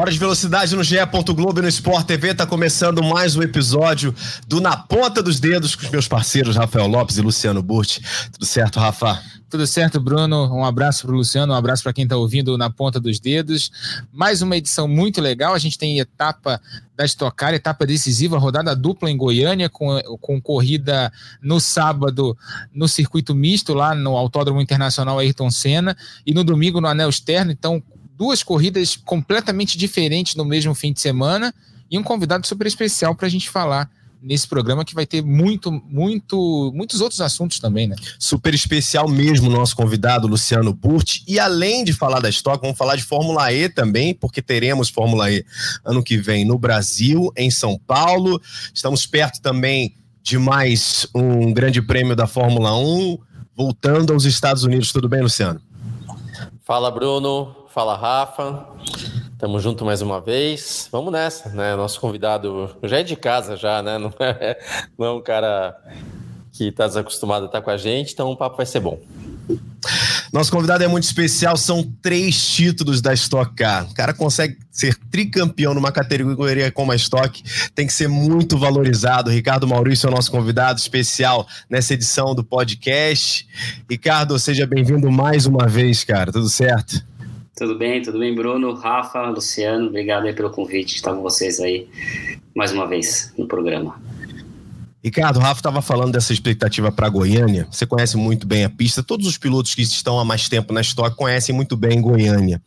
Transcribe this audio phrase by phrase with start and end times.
[0.00, 0.96] Hora de velocidade no GE.
[1.34, 2.32] Globo e no Sport TV.
[2.32, 4.14] Tá começando mais um episódio
[4.48, 8.00] do Na Ponta dos Dedos com os meus parceiros Rafael Lopes e Luciano Burti.
[8.32, 9.22] Tudo certo, Rafa?
[9.50, 10.54] Tudo certo, Bruno.
[10.54, 13.70] Um abraço para o Luciano, um abraço para quem está ouvindo na ponta dos dedos.
[14.10, 15.52] Mais uma edição muito legal.
[15.52, 16.62] A gente tem etapa
[16.96, 22.38] da Stock Car, etapa decisiva, rodada dupla em Goiânia, com, com corrida no sábado
[22.72, 27.50] no circuito misto, lá no Autódromo Internacional Ayrton Senna, e no domingo no Anel Externo.
[27.50, 27.82] Então,
[28.20, 31.54] duas corridas completamente diferentes no mesmo fim de semana
[31.90, 33.90] e um convidado super especial para a gente falar
[34.22, 37.96] nesse programa que vai ter muito, muito, muitos outros assuntos também, né?
[38.18, 41.24] Super especial mesmo nosso convidado Luciano Burti.
[41.26, 45.32] E além de falar da Stock, vamos falar de Fórmula E também, porque teremos Fórmula
[45.32, 45.42] E
[45.82, 48.38] ano que vem no Brasil, em São Paulo.
[48.74, 53.16] Estamos perto também de mais um grande prêmio da Fórmula 1,
[53.56, 54.92] voltando aos Estados Unidos.
[54.92, 55.58] Tudo bem, Luciano?
[56.62, 57.59] Fala, Bruno.
[57.70, 58.66] Fala, Rafa.
[59.38, 60.88] Tamo junto mais uma vez.
[60.90, 61.76] Vamos nessa, né?
[61.76, 63.96] Nosso convidado já é de casa, já, né?
[63.96, 64.58] Não é,
[64.98, 65.76] não é um cara
[66.50, 68.98] que está desacostumado a estar com a gente, então o papo vai ser bom.
[70.32, 73.88] Nosso convidado é muito especial, são três títulos da Stock Car.
[73.88, 77.40] O cara consegue ser tricampeão numa categoria como a Stock,
[77.72, 79.30] tem que ser muito valorizado.
[79.30, 83.46] Ricardo Maurício é o nosso convidado especial nessa edição do podcast.
[83.88, 86.32] Ricardo, seja bem-vindo mais uma vez, cara.
[86.32, 87.09] Tudo certo?
[87.60, 91.60] Tudo bem, tudo bem, Bruno, Rafa, Luciano, obrigado aí pelo convite de estar com vocês
[91.60, 91.86] aí
[92.56, 94.00] mais uma vez no programa.
[95.04, 97.68] Ricardo, o Rafa estava falando dessa expectativa para Goiânia.
[97.70, 99.02] Você conhece muito bem a pista.
[99.02, 102.62] Todos os pilotos que estão há mais tempo na Stock conhecem muito bem Goiânia.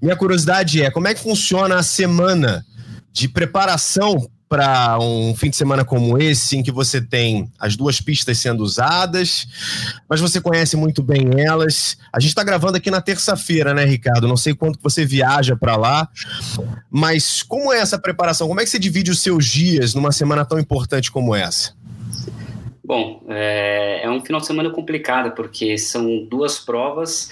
[0.00, 2.64] Minha curiosidade é como é que funciona a semana
[3.12, 8.02] de preparação para um fim de semana como esse, em que você tem as duas
[8.02, 9.46] pistas sendo usadas,
[10.06, 11.96] mas você conhece muito bem elas.
[12.12, 14.28] A gente está gravando aqui na terça-feira, né, Ricardo?
[14.28, 16.06] Não sei quanto você viaja para lá,
[16.90, 18.46] mas como é essa preparação?
[18.46, 21.72] Como é que você divide os seus dias numa semana tão importante como essa?
[22.94, 27.30] Bom, é, é, um final de semana complicado, porque são duas provas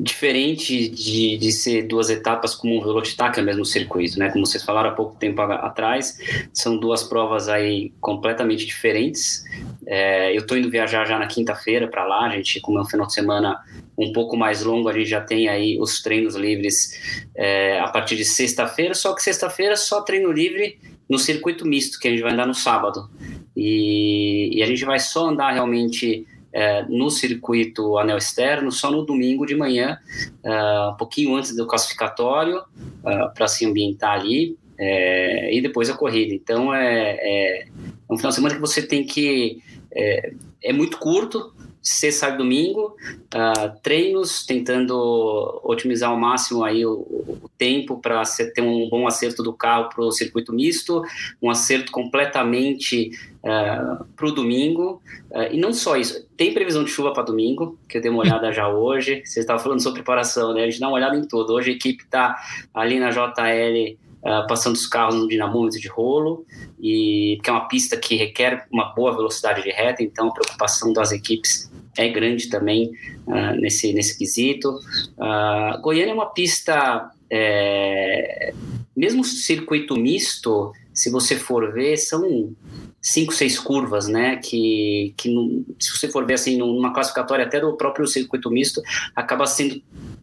[0.00, 4.30] diferentes de, de ser duas etapas como um Velocitar, que é o mesmo circuito, né?
[4.30, 6.18] Como vocês falaram há pouco tempo atrás,
[6.54, 9.44] são duas provas aí completamente diferentes.
[9.86, 12.86] É, eu estou indo viajar já na quinta-feira para lá, a gente, como é um
[12.86, 13.62] final de semana
[13.98, 18.16] um pouco mais longo, a gente já tem aí os treinos livres é, a partir
[18.16, 22.32] de sexta-feira, só que sexta-feira só treino livre no circuito misto, que a gente vai
[22.32, 23.10] andar no sábado.
[23.56, 29.04] E, e a gente vai só andar realmente é, no circuito anel externo só no
[29.04, 29.98] domingo de manhã,
[30.42, 32.62] é, um pouquinho antes do classificatório,
[33.04, 36.34] é, para se ambientar ali, é, e depois a corrida.
[36.34, 37.66] Então é, é, é,
[38.08, 39.60] um final de semana que você tem que.
[39.92, 40.32] É,
[40.62, 42.96] é muito curto, ser sábado domingo,
[43.34, 48.22] uh, treinos tentando otimizar ao máximo aí o, o tempo para
[48.54, 51.02] ter um bom acerto do carro para o circuito misto,
[51.42, 53.10] um acerto completamente
[53.44, 55.00] uh, ah, para o domingo.
[55.30, 58.20] Uh, e não só isso, tem previsão de chuva para domingo, que eu dei uma
[58.20, 59.22] olhada já hoje.
[59.24, 60.62] Você estava falando sobre preparação, né?
[60.62, 61.52] A gente dá uma olhada em tudo.
[61.52, 62.36] Hoje a equipe está
[62.74, 66.44] ali na JL uh, passando os carros no dinamômetro de rolo,
[66.80, 70.92] e que é uma pista que requer uma boa velocidade de reta, então a preocupação
[70.92, 72.90] das equipes é grande também
[73.26, 74.80] uh, nesse, nesse quesito.
[75.16, 78.52] Uh, Goiânia é uma pista, é,
[78.96, 82.54] mesmo circuito misto, se você for ver, são
[83.04, 84.36] cinco, seis curvas, né?
[84.36, 85.28] Que, que
[85.78, 88.80] se você for ver assim, numa classificatória até do próprio circuito misto,
[89.14, 89.82] acaba sendo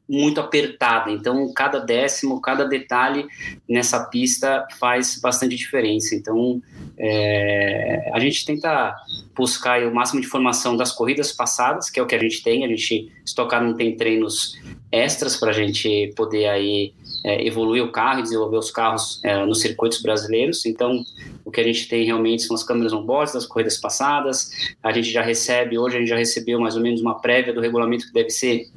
[0.10, 1.12] muito apertada.
[1.12, 3.28] Então, cada décimo, cada detalhe
[3.70, 6.16] nessa pista faz bastante diferença.
[6.16, 6.60] Então,
[6.98, 8.96] é, a gente tenta
[9.36, 12.66] buscar o máximo de informação das corridas passadas, que é o que a gente tem.
[12.66, 14.60] A gente estocar não tem treinos
[14.92, 16.94] extras para a gente poder aí
[17.24, 20.66] é, evoluir o carro e desenvolver os carros é, nos circuitos brasileiros.
[20.66, 21.04] Então,
[21.46, 24.50] o que a gente tem realmente são as câmeras on-board das corridas passadas.
[24.82, 27.62] A gente já recebe, hoje a gente já recebeu mais ou menos uma prévia do
[27.62, 28.70] regulamento que deve ser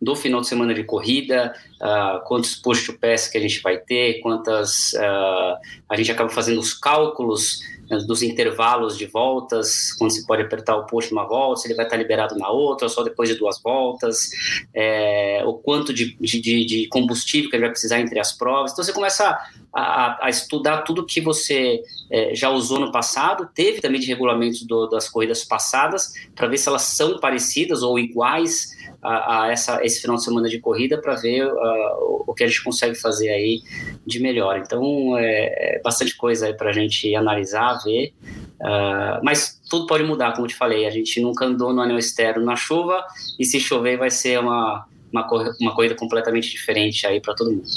[0.00, 3.76] do final de semana de corrida, uh, quantos push to pass que a gente vai
[3.76, 4.92] ter, quantas.
[4.94, 5.56] Uh,
[5.88, 7.60] a gente acaba fazendo os cálculos
[8.06, 11.86] dos intervalos de voltas, quando se pode apertar o push numa volta, se ele vai
[11.86, 14.30] estar liberado na outra, só depois de duas voltas,
[14.74, 18.72] é, o quanto de, de, de, combustível que ele vai precisar entre as provas.
[18.72, 19.38] Então você começa
[19.72, 24.06] a, a, a estudar tudo que você é, já usou no passado, teve também de
[24.06, 29.52] regulamentos do, das corridas passadas, para ver se elas são parecidas ou iguais a, a
[29.52, 32.94] essa, esse final de semana de corrida para ver uh, o que a gente consegue
[32.94, 33.62] fazer aí
[34.06, 34.58] de melhor.
[34.58, 38.12] Então, é, é bastante coisa aí para a gente analisar, ver.
[38.60, 40.86] Uh, mas tudo pode mudar, como eu te falei.
[40.86, 43.04] A gente nunca andou no anel externo na chuva
[43.38, 45.26] e se chover vai ser uma, uma,
[45.60, 47.68] uma corrida completamente diferente aí para todo mundo.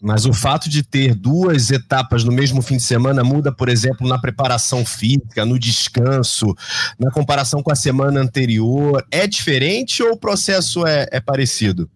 [0.00, 4.06] Mas o fato de ter duas etapas no mesmo fim de semana muda, por exemplo,
[4.06, 6.54] na preparação física, no descanso,
[6.98, 9.04] na comparação com a semana anterior.
[9.10, 11.90] É diferente ou o processo é, é parecido?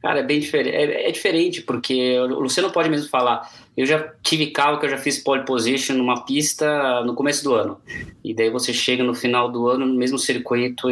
[0.00, 0.74] Cara, é bem diferente.
[0.74, 3.50] É, é, diferente, porque o Luciano pode mesmo falar.
[3.76, 7.54] Eu já tive carro que eu já fiz pole position numa pista no começo do
[7.54, 7.80] ano.
[8.24, 10.88] E daí você chega no final do ano, no mesmo circuito,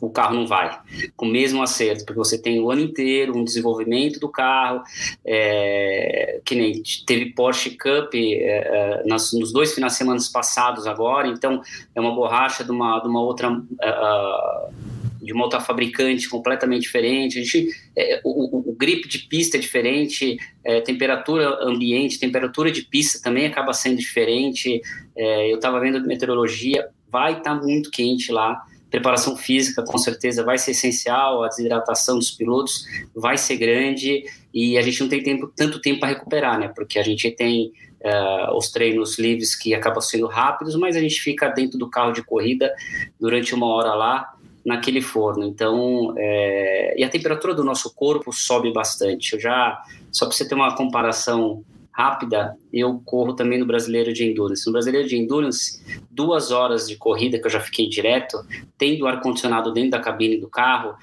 [0.00, 0.78] o carro não vai.
[1.16, 4.82] Com o mesmo acerto, porque você tem o ano inteiro um desenvolvimento do carro.
[5.24, 10.86] É, que nem teve Porsche Cup é, é nas, nos dois finais de semana passados
[10.86, 11.28] agora.
[11.28, 11.62] Então,
[11.94, 13.50] é uma borracha de uma, de uma outra.
[13.50, 14.87] Uh,
[15.28, 17.38] de uma outra fabricante completamente diferente.
[17.38, 22.80] A gente, é, o, o, grip de pista é diferente, é, temperatura ambiente, temperatura de
[22.80, 24.80] pista também acaba sendo diferente.
[25.14, 28.58] É, eu estava vendo meteorologia, vai estar tá muito quente lá.
[28.90, 31.44] Preparação física, com certeza, vai ser essencial.
[31.44, 36.00] A desidratação dos pilotos vai ser grande e a gente não tem tempo, tanto tempo
[36.00, 36.72] para recuperar, né?
[36.74, 41.20] Porque a gente tem Uh, os treinos livres que acabam sendo rápidos, mas a gente
[41.20, 42.72] fica dentro do carro de corrida
[43.18, 44.37] durante uma hora lá
[44.68, 45.46] naquele forno.
[45.46, 49.32] Então, é, e a temperatura do nosso corpo sobe bastante.
[49.32, 49.82] Eu já,
[50.12, 54.64] só para você ter uma comparação rápida, eu corro também no Brasileiro de Endurance.
[54.66, 58.38] No Brasileiro de Endurance, duas horas de corrida que eu já fiquei direto,
[58.76, 60.94] tendo ar-condicionado dentro da cabine do carro,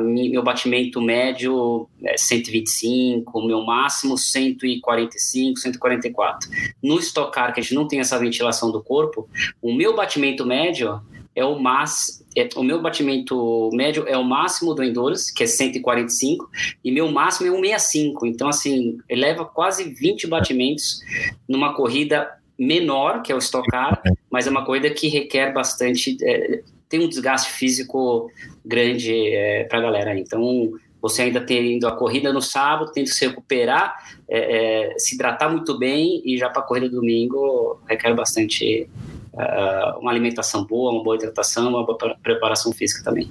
[0.00, 6.50] meu batimento médio é 125, meu máximo 145, 144.
[6.82, 9.26] No Stock Car, que a gente não tem essa ventilação do corpo,
[9.62, 11.00] o meu batimento médio
[11.34, 15.46] é o máximo, é, o meu batimento médio é o máximo do Endurance, que é
[15.46, 16.48] 145,
[16.84, 18.26] e meu máximo é 165.
[18.26, 21.00] Então, assim, eleva quase 20 batimentos
[21.48, 24.00] numa corrida menor, que é o Stock Car,
[24.30, 28.30] mas é uma corrida que requer bastante, é, tem um desgaste físico
[28.64, 30.18] grande é, para a galera.
[30.18, 30.72] Então,
[31.04, 33.94] você ainda tendo a corrida no sábado, tendo se recuperar,
[34.28, 38.88] é, é, se hidratar muito bem e já para a corrida domingo requer bastante
[39.34, 43.30] uh, uma alimentação boa, uma boa hidratação, uma boa preparação física também.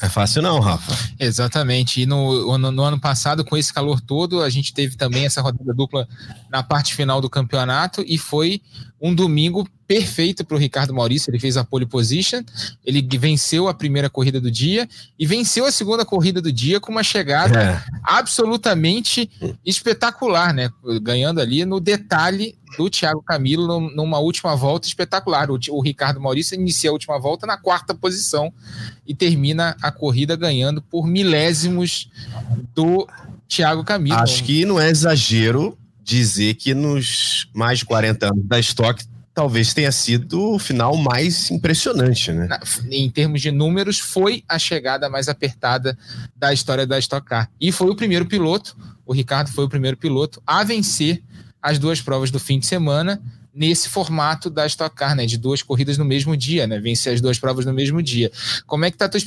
[0.00, 0.92] É fácil não, Rafa.
[1.18, 2.02] Exatamente.
[2.02, 5.40] E no, no, no, ano passado, com esse calor todo, a gente teve também essa
[5.40, 6.06] rodada dupla
[6.48, 8.62] na parte final do campeonato e foi
[9.00, 11.30] um domingo perfeito para o Ricardo Maurício.
[11.30, 12.42] Ele fez a pole position,
[12.84, 16.92] ele venceu a primeira corrida do dia e venceu a segunda corrida do dia com
[16.92, 17.82] uma chegada é.
[18.02, 19.30] absolutamente
[19.64, 20.70] espetacular, né?
[21.00, 25.50] Ganhando ali no detalhe do Thiago Camilo numa última volta espetacular.
[25.50, 28.52] O, o Ricardo Maurício inicia a última volta na quarta posição
[29.06, 32.10] e termina a corrida ganhando por milésimos
[32.74, 33.08] do
[33.48, 34.18] Thiago Camilo.
[34.18, 35.78] Acho que não é exagero
[36.08, 41.50] dizer que nos mais de 40 anos da Stock talvez tenha sido o final mais
[41.50, 42.48] impressionante, né?
[42.90, 45.96] Em termos de números, foi a chegada mais apertada
[46.34, 47.48] da história da Stock Car.
[47.60, 48.76] E foi o primeiro piloto,
[49.06, 51.22] o Ricardo foi o primeiro piloto a vencer
[51.62, 53.22] as duas provas do fim de semana
[53.58, 57.20] nesse formato da Stock Car, né, de duas corridas no mesmo dia, né, vencer as
[57.20, 58.30] duas provas no mesmo dia.
[58.64, 59.18] Como é que tá a tua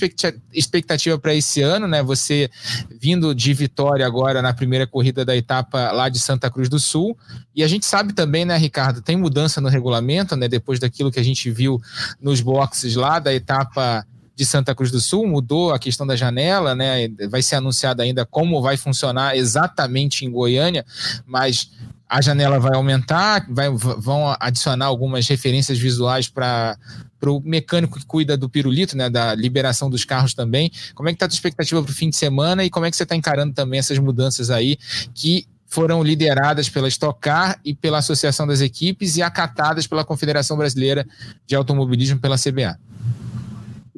[0.53, 2.01] expectativa para esse ano, né?
[2.01, 2.49] Você
[2.89, 7.17] vindo de vitória agora na primeira corrida da etapa lá de Santa Cruz do Sul,
[7.53, 11.19] e a gente sabe também, né, Ricardo, tem mudança no regulamento, né, depois daquilo que
[11.19, 11.81] a gente viu
[12.21, 16.73] nos boxes lá da etapa de Santa Cruz do Sul, mudou a questão da janela,
[16.73, 17.09] né?
[17.29, 20.85] Vai ser anunciado ainda como vai funcionar exatamente em Goiânia,
[21.27, 21.69] mas
[22.11, 26.77] a janela vai aumentar, vai, vão adicionar algumas referências visuais para
[27.25, 30.69] o mecânico que cuida do pirulito, né, da liberação dos carros também.
[30.93, 32.91] Como é que está a tua expectativa para o fim de semana e como é
[32.91, 34.77] que você está encarando também essas mudanças aí
[35.13, 40.57] que foram lideradas pela Stock Car e pela Associação das Equipes e acatadas pela Confederação
[40.57, 41.07] Brasileira
[41.47, 42.77] de Automobilismo pela CBA?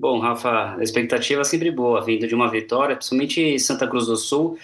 [0.03, 4.17] Bom, Rafa, a expectativa é sempre boa, vindo de uma vitória, principalmente Santa Cruz do
[4.17, 4.57] Sul,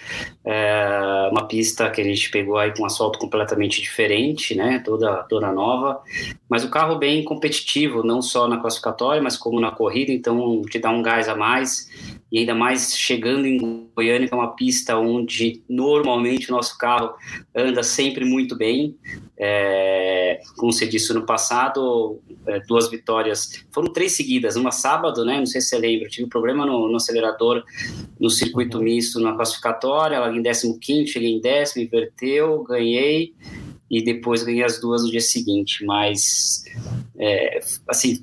[0.44, 5.22] é uma pista que a gente pegou aí com um asfalto completamente diferente, né, toda,
[5.30, 6.02] toda nova,
[6.46, 10.78] mas o carro bem competitivo, não só na classificatória, mas como na corrida, então te
[10.78, 11.88] dá um gás a mais,
[12.30, 17.14] e ainda mais chegando em Goiânia, que é uma pista onde normalmente o nosso carro
[17.56, 18.94] anda sempre muito bem,
[19.42, 25.38] é, como você disse no passado, é, duas vitórias, foram três seguidas, uma sábado, né?
[25.38, 27.64] Não sei se você lembra, tive um problema no, no acelerador
[28.18, 28.84] no circuito uhum.
[28.84, 33.32] misto na classificatória, ela em 15, cheguei em décimo, inverteu, ganhei
[33.90, 35.86] e depois ganhei as duas no dia seguinte.
[35.86, 36.62] Mas,
[37.18, 38.22] é, assim,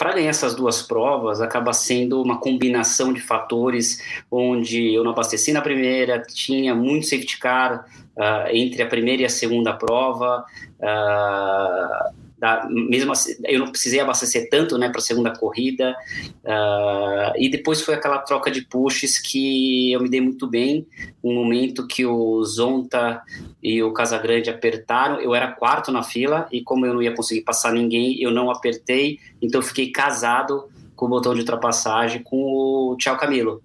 [0.00, 5.52] para ganhar essas duas provas, acaba sendo uma combinação de fatores, onde eu não abasteci
[5.52, 7.84] na primeira, tinha muito safety car
[8.16, 10.46] uh, entre a primeira e a segunda prova.
[10.78, 15.94] Uh, da, mesmo assim, eu não precisei abastecer tanto, né, para a segunda corrida.
[16.42, 20.86] Uh, e depois foi aquela troca de pushes que eu me dei muito bem.
[21.22, 23.20] Um momento que o Zonta
[23.62, 27.42] e o Casagrande apertaram, eu era quarto na fila e como eu não ia conseguir
[27.42, 30.64] passar ninguém, eu não apertei, então eu fiquei casado
[30.96, 33.62] com o botão de ultrapassagem com o Tchau Camilo.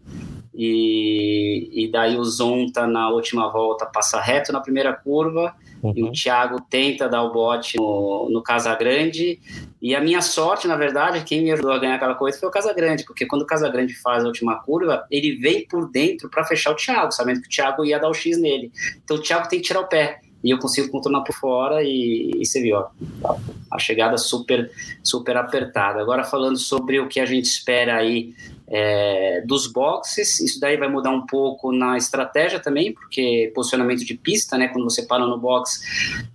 [0.58, 5.94] E, e daí o Zonta na última volta passa reto na primeira curva uhum.
[5.96, 6.12] e o uhum.
[6.14, 9.40] Thiago tenta dar o bote no, no Casagrande.
[9.82, 12.52] E a minha sorte, na verdade, quem me ajudou a ganhar aquela coisa foi o
[12.52, 16.72] Casagrande, porque quando o Casagrande faz a última curva, ele vem por dentro para fechar
[16.72, 18.72] o Thiago, sabendo que o Thiago ia dar o X nele.
[19.04, 22.32] Então o Thiago tem que tirar o pé e eu consigo contornar por fora e,
[22.36, 23.36] e você viu, ó,
[23.72, 24.72] a chegada super,
[25.04, 26.00] super apertada.
[26.00, 28.36] Agora falando sobre o que a gente espera aí
[28.68, 34.16] é, dos boxes, isso daí vai mudar um pouco na estratégia também, porque posicionamento de
[34.16, 35.82] pista, né, quando você para no box,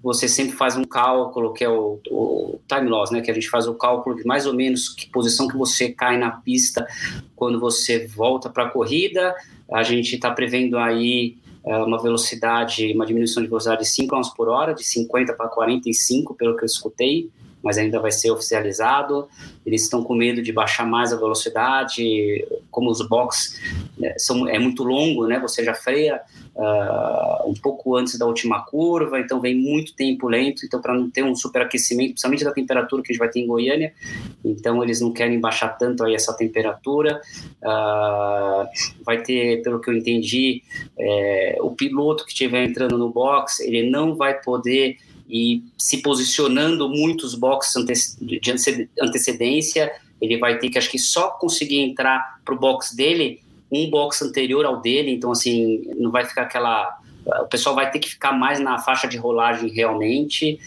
[0.03, 3.51] você sempre faz um cálculo, que é o, o time loss, né, que a gente
[3.51, 6.87] faz o cálculo de mais ou menos que posição que você cai na pista
[7.35, 9.35] quando você volta para a corrida,
[9.73, 14.23] a gente está prevendo aí é, uma velocidade, uma diminuição de velocidade de 5 km
[14.37, 17.29] por hora, de 50 para 45, pelo que eu escutei,
[17.62, 19.29] mas ainda vai ser oficializado.
[19.64, 23.61] Eles estão com medo de baixar mais a velocidade, como os box
[23.99, 25.38] né, são, é muito longo, né?
[25.40, 26.21] Você já freia
[26.55, 30.64] uh, um pouco antes da última curva, então vem muito tempo lento.
[30.64, 33.47] Então, para não ter um superaquecimento, principalmente da temperatura que a gente vai ter em
[33.47, 33.93] Goiânia,
[34.45, 37.21] então eles não querem baixar tanto aí essa temperatura.
[37.62, 38.67] Uh,
[39.05, 40.62] vai ter, pelo que eu entendi,
[40.99, 44.97] é, o piloto que estiver entrando no box, ele não vai poder
[45.31, 47.85] e se posicionando muitos boxes
[48.21, 48.41] de
[49.01, 53.89] antecedência, ele vai ter que, acho que só conseguir entrar para o box dele, um
[53.89, 56.99] box anterior ao dele, então assim, não vai ficar aquela.
[57.43, 60.59] O pessoal vai ter que ficar mais na faixa de rolagem realmente.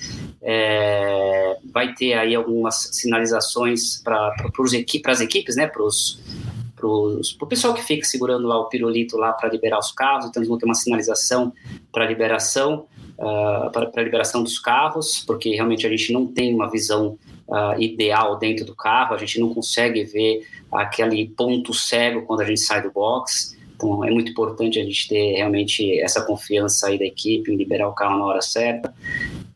[0.41, 4.33] É, vai ter aí algumas sinalizações para
[4.73, 5.67] equi as equipes, né?
[5.67, 10.39] Para o pessoal que fica segurando lá o pirulito lá para liberar os carros, então
[10.39, 11.51] eles vão ter uma sinalização
[11.91, 12.87] para liberação
[13.23, 17.17] uh, para, para a liberação dos carros, porque realmente a gente não tem uma visão
[17.47, 22.45] uh, ideal dentro do carro, a gente não consegue ver aquele ponto cego quando a
[22.45, 23.57] gente sai do box.
[23.75, 27.87] Então é muito importante a gente ter realmente essa confiança aí da equipe em liberar
[27.87, 28.93] o carro na hora certa.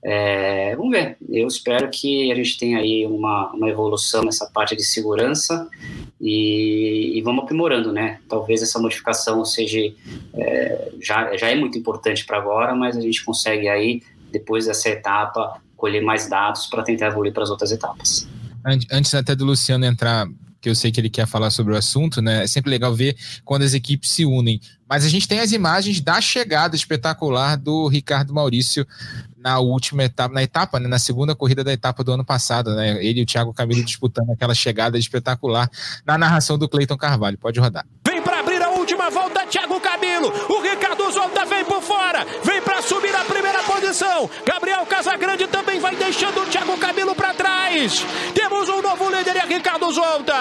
[0.03, 4.75] É, vamos ver, eu espero que a gente tenha aí uma, uma evolução nessa parte
[4.75, 5.67] de segurança
[6.21, 8.19] e, e vamos aprimorando, né?
[8.29, 9.79] Talvez essa modificação seja
[10.33, 14.01] é, já, já é muito importante para agora, mas a gente consegue aí,
[14.31, 18.27] depois dessa etapa, colher mais dados para tentar evoluir para as outras etapas.
[18.91, 20.27] Antes até do Luciano entrar
[20.59, 22.43] que eu sei que ele quer falar sobre o assunto, né?
[22.43, 24.59] É sempre legal ver quando as equipes se unem.
[24.89, 28.87] Mas a gente tem as imagens da chegada espetacular do Ricardo Maurício
[29.37, 33.03] na última etapa, na etapa, né, na segunda corrida da etapa do ano passado, né?
[33.03, 35.69] Ele e o Thiago Camilo disputando aquela chegada espetacular
[36.05, 37.37] na narração do Cleiton Carvalho.
[37.37, 37.85] Pode rodar.
[38.87, 40.31] Última volta, Thiago Camilo.
[40.47, 44.29] O Ricardo Zonta vem por fora, vem para subir a primeira posição.
[44.45, 48.05] Gabriel Casagrande também vai deixando o Thiago Camilo para trás.
[48.33, 50.35] Temos um novo líder, é Ricardo Zonta.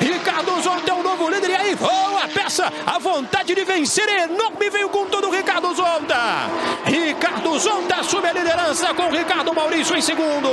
[0.00, 2.72] Ricardo Zonta é o novo líder e aí voa a peça.
[2.86, 6.48] A vontade de vencer é enorme veio com todo o Ricardo Zonta.
[6.86, 10.48] Ricardo Zonta assume a liderança com o Ricardo Maurício em segundo.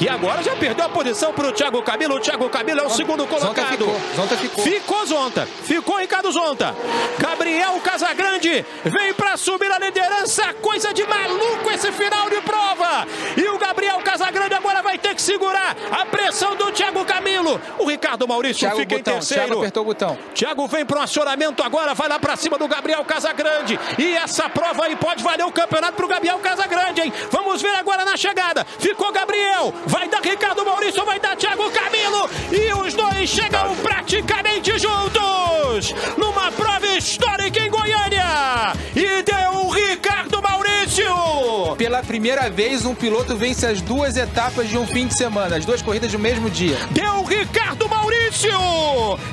[0.00, 2.14] E agora já perdeu a posição para o Thiago Camilo.
[2.14, 3.84] O Thiago Camilo é o segundo colocado.
[3.84, 4.00] Zonta ficou.
[4.16, 4.64] Zonta ficou.
[4.64, 5.48] Ficou Zonta.
[5.64, 6.74] Ficou Ricardo Zonta.
[7.18, 10.54] Gabriel Casagrande vem para subir a liderança.
[10.54, 13.06] Coisa de maluco esse final de prova.
[13.36, 17.60] E o Gabriel Casagrande agora vai ter que segurar a pressão do Thiago Camilo.
[17.78, 19.44] O Ricardo Maurício Thiago fica botão, em terceiro.
[19.44, 20.18] Thiago apertou o botão.
[20.34, 23.78] Thiago vem para o acionamento agora, vai lá para cima do Gabriel Casagrande.
[23.98, 27.12] E essa prova aí pode valer o campeonato para o Gabriel Casagrande, hein?
[27.30, 28.66] Vamos ver agora na chegada.
[28.78, 32.30] Ficou Gabriel, vai dar Ricardo Maurício, vai dar Thiago Camilo.
[32.52, 38.74] E os dois chegam praticamente juntos numa prova histórica em Goiânia.
[38.94, 41.74] E deu o Ricardo Maurício.
[41.78, 45.64] Pela primeira vez, um piloto vence as duas etapas de um fim de semana, as
[45.64, 46.76] duas corridas no mesmo dia.
[46.90, 48.50] Deu o Ricardo Maurício.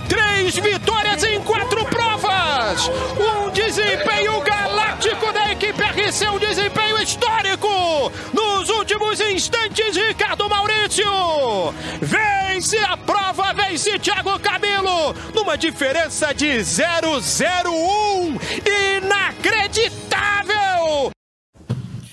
[0.08, 2.90] Três vitórias em quatro provas.
[3.20, 8.12] Um desempenho galáctico da equipe RC, um desempenho histórico.
[8.34, 11.04] Nos últimos instantes, Ricardo Maurício
[12.58, 18.36] vence a prova, vence Thiago Camilo, numa diferença de 001.
[18.98, 21.12] Inacreditável!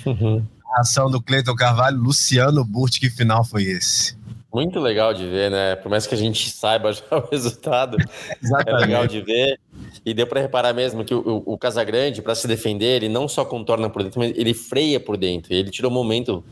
[0.04, 0.46] Uhum.
[0.74, 4.18] A ação do Cleiton Carvalho, Luciano Burt, que final foi esse?
[4.52, 5.76] Muito legal de ver, né?
[5.76, 7.96] Por mais que a gente saiba já o resultado,
[8.66, 9.58] é legal de ver.
[10.04, 13.44] E deu para reparar mesmo que o, o Casagrande, para se defender, ele não só
[13.44, 15.52] contorna por dentro, mas ele freia por dentro.
[15.52, 16.42] Ele tirou o momento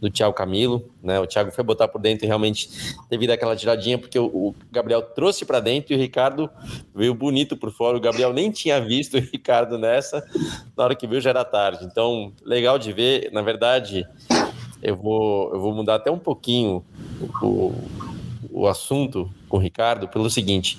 [0.00, 1.20] do Thiago Camilo, né?
[1.20, 2.68] O Thiago foi botar por dentro e realmente
[3.08, 6.50] teve aquela tiradinha, porque o, o Gabriel trouxe para dentro e o Ricardo
[6.94, 7.96] veio bonito por fora.
[7.96, 10.24] O Gabriel nem tinha visto o Ricardo nessa,
[10.76, 11.84] na hora que viu já era tarde.
[11.84, 13.30] Então, legal de ver.
[13.32, 14.06] Na verdade,
[14.82, 16.84] eu vou, eu vou mudar até um pouquinho
[17.40, 17.72] o,
[18.52, 20.78] o assunto com o Ricardo pelo seguinte: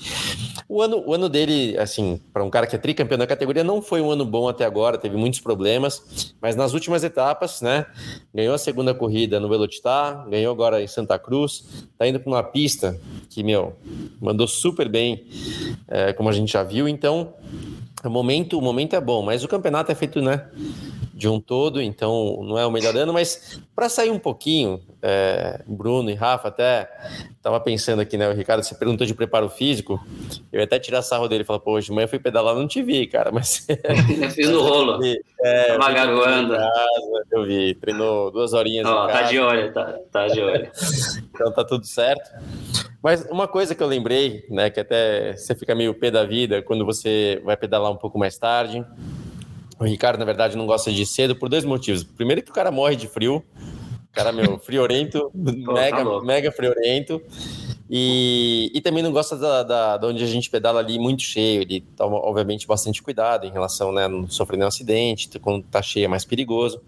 [0.67, 3.81] o ano, o ano dele, assim, para um cara que é tricampeão da categoria, não
[3.81, 7.85] foi um ano bom até agora, teve muitos problemas, mas nas últimas etapas, né,
[8.33, 12.43] ganhou a segunda corrida no Velocitar, ganhou agora em Santa Cruz, tá indo para uma
[12.43, 12.99] pista
[13.29, 13.75] que, meu,
[14.21, 15.25] mandou super bem,
[15.87, 17.33] é, como a gente já viu, então
[18.03, 20.45] o momento, o momento é bom, mas o campeonato é feito, né?
[21.13, 25.61] De um todo, então não é o melhor ano, mas para sair um pouquinho, é,
[25.67, 26.89] Bruno e Rafa até
[27.41, 28.27] tava pensando aqui, né?
[28.27, 29.99] O Ricardo se perguntou de preparo físico,
[30.51, 32.55] eu ia até tirar sarro dele e falar, pô, hoje de manhã eu fui pedalar,
[32.55, 33.67] não te vi, cara, mas.
[33.69, 34.99] eu fiz no rolo.
[35.45, 36.55] É, Tava garoando.
[37.29, 38.87] Eu vi, treinou duas horinhas.
[38.87, 40.71] Ó, tá de olho, tá, tá de olho.
[41.35, 42.31] então tá tudo certo.
[43.03, 46.61] Mas uma coisa que eu lembrei, né, que até você fica meio pé da vida
[46.61, 48.85] quando você vai pedalar um pouco mais tarde.
[49.79, 52.03] O Ricardo, na verdade, não gosta de cedo por dois motivos.
[52.03, 53.37] Primeiro que o cara morre de frio.
[53.37, 55.31] O cara, meu, friorento,
[55.65, 57.21] Pô, mega, tá mega friorento.
[57.89, 61.61] E, e também não gosta da, da, da, onde a gente pedala ali muito cheio.
[61.61, 65.29] Ele toma, obviamente, bastante cuidado em relação, né, não sofrer nenhum acidente.
[65.39, 66.81] Quando tá cheio é mais perigoso.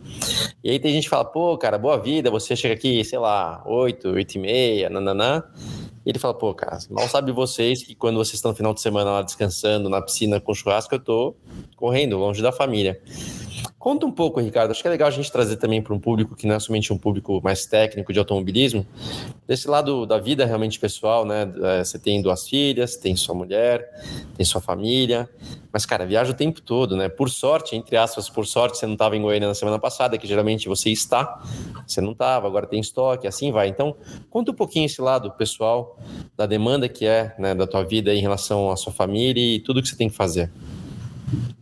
[0.63, 3.61] E aí tem gente que fala, pô, cara, boa vida, você chega aqui, sei lá,
[3.65, 5.43] 8, 8 e meia, nananã.
[6.05, 8.81] E ele fala, pô, cara, mal sabe vocês que quando vocês estão no final de
[8.81, 11.35] semana lá descansando na piscina com churrasco, eu tô
[11.75, 13.01] correndo, longe da família.
[13.79, 14.71] Conta um pouco, Ricardo.
[14.71, 16.93] Acho que é legal a gente trazer também para um público que não é somente
[16.93, 18.85] um público mais técnico de automobilismo,
[19.47, 21.51] desse lado da vida realmente pessoal, né?
[21.63, 23.89] É, você tem duas filhas, tem sua mulher,
[24.37, 25.27] tem sua família,
[25.73, 27.09] mas, cara, viaja o tempo todo, né?
[27.09, 30.27] Por sorte, entre aspas, por sorte, você não estava em Goiânia na semana passada, que
[30.27, 31.41] geralmente você está,
[31.87, 33.67] você não estava, agora tem estoque, assim vai.
[33.67, 33.95] Então,
[34.29, 35.97] conta um pouquinho esse lado pessoal,
[36.37, 39.81] da demanda que é, né, da tua vida em relação à sua família e tudo
[39.81, 40.51] que você tem que fazer.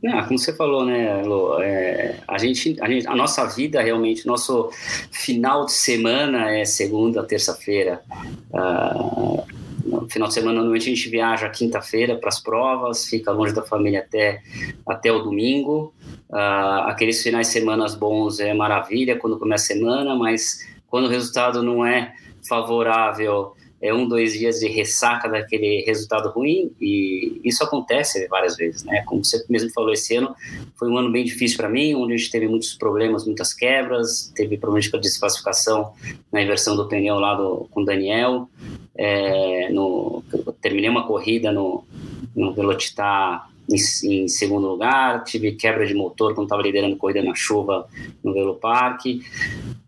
[0.05, 4.27] Ah, como você falou, né, Lu, é, a, gente, a, gente, a nossa vida realmente,
[4.27, 4.69] nosso
[5.11, 8.01] final de semana é segunda, terça-feira.
[8.51, 9.43] Uh,
[9.85, 13.63] no final de semana, normalmente a gente viaja quinta-feira para as provas, fica longe da
[13.63, 14.41] família até,
[14.87, 15.93] até o domingo.
[16.29, 21.09] Uh, aqueles finais de semana bons é maravilha quando começa a semana, mas quando o
[21.09, 22.13] resultado não é
[22.47, 28.85] favorável é um, dois dias de ressaca daquele resultado ruim, e isso acontece várias vezes,
[28.85, 29.03] né?
[29.05, 30.33] Como você mesmo falou, esse ano
[30.79, 34.31] foi um ano bem difícil para mim, onde a gente teve muitos problemas, muitas quebras,
[34.33, 35.91] teve problemas de desclassificação
[36.31, 38.49] na inversão do pneu lá do, com o Daniel,
[38.95, 40.23] é, no,
[40.61, 41.83] terminei uma corrida no,
[42.33, 47.33] no Velocitar em, em, segundo lugar, tive quebra de motor quando estava liderando corrida na
[47.33, 47.87] chuva
[48.23, 49.21] no Velo Parque.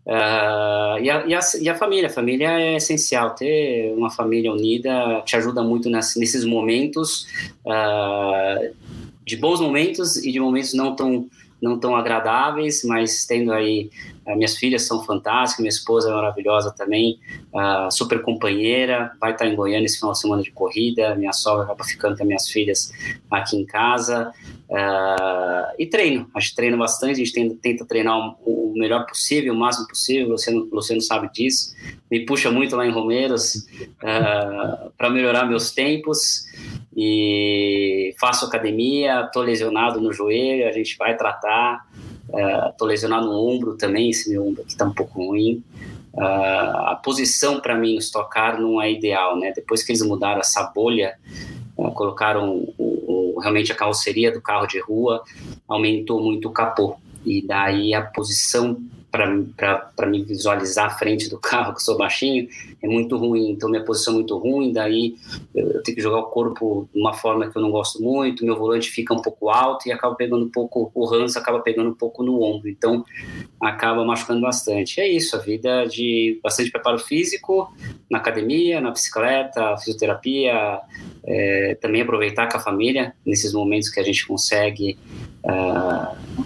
[0.06, 3.34] Uh, e, a, e, a, e, a, família, a família é essencial.
[3.34, 7.26] Ter uma família unida te ajuda muito nas, nesses momentos,
[7.64, 8.74] uh,
[9.24, 11.28] de bons momentos e de momentos não tão
[11.60, 13.90] não tão agradáveis, mas tendo aí
[14.34, 17.20] minhas filhas são fantásticas, minha esposa é maravilhosa também,
[17.52, 21.64] uh, super companheira, vai estar em Goiânia esse final de semana de corrida, minha sogra
[21.64, 22.92] acaba ficando com as minhas filhas
[23.30, 24.32] aqui em casa,
[24.68, 29.54] uh, e treino, a gente treina bastante, a gente tenta, tenta treinar o, melhor possível,
[29.54, 31.74] o máximo possível, o Luciano, Luciano sabe disso,
[32.10, 33.66] me puxa muito lá em Romeiros
[33.98, 36.44] para melhorar meus tempos,
[36.96, 41.86] e faço academia, estou lesionado no joelho, a gente vai tratar,
[42.28, 45.62] estou uh, lesionado no ombro também, esse meu ombro aqui está um pouco ruim.
[46.14, 49.52] Uh, a posição para mim no Stock Car não é ideal, né?
[49.54, 51.16] Depois que eles mudaram essa bolha,
[51.76, 55.22] uh, colocaram o, o, realmente a carroceria do carro de rua,
[55.68, 61.74] aumentou muito o capô e daí a posição para me visualizar à frente do carro,
[61.74, 62.48] que sou baixinho,
[62.82, 63.50] é muito ruim.
[63.50, 65.14] Então, minha posição é muito ruim, daí
[65.54, 68.44] eu, eu, tenho que jogar o corpo de uma forma que eu não gosto muito,
[68.44, 71.90] meu volante fica um pouco alto e acaba pegando um pouco, o Hans acaba pegando
[71.90, 73.04] um pouco no ombro, então
[73.60, 75.00] acaba machucando bastante.
[75.00, 77.72] É isso, a vida de bastante preparo físico,
[78.10, 80.80] na academia, na bicicleta, fisioterapia,
[81.24, 84.98] é, também aproveitar com a família, nesses momentos que a gente consegue.
[85.44, 86.45] Uh,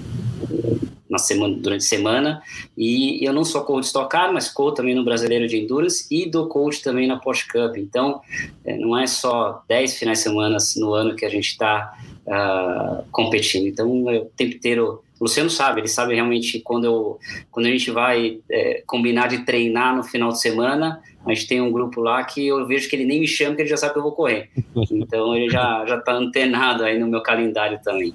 [1.10, 2.42] na semana, durante a semana.
[2.78, 6.06] E eu não só corro de Stock Car, mas corro também no Brasileiro de Endurance
[6.10, 7.76] e dou coach também na Porsche Cup.
[7.76, 8.20] Então,
[8.64, 11.92] é, não é só 10 finais de semana no ano que a gente está
[12.26, 13.66] uh, competindo.
[13.66, 17.18] Então, é o tempo inteiro o Luciano sabe, ele sabe realmente quando, eu,
[17.50, 21.60] quando a gente vai é, combinar de treinar no final de semana, a gente tem
[21.60, 23.92] um grupo lá que eu vejo que ele nem me chama, que ele já sabe
[23.92, 24.48] que eu vou correr.
[24.90, 28.14] Então ele já, já tá antenado aí no meu calendário também.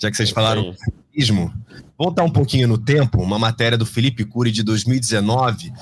[0.00, 0.74] Já que vocês falaram
[1.98, 5.72] voltar um pouquinho no tempo, uma matéria do Felipe Cury de 2019,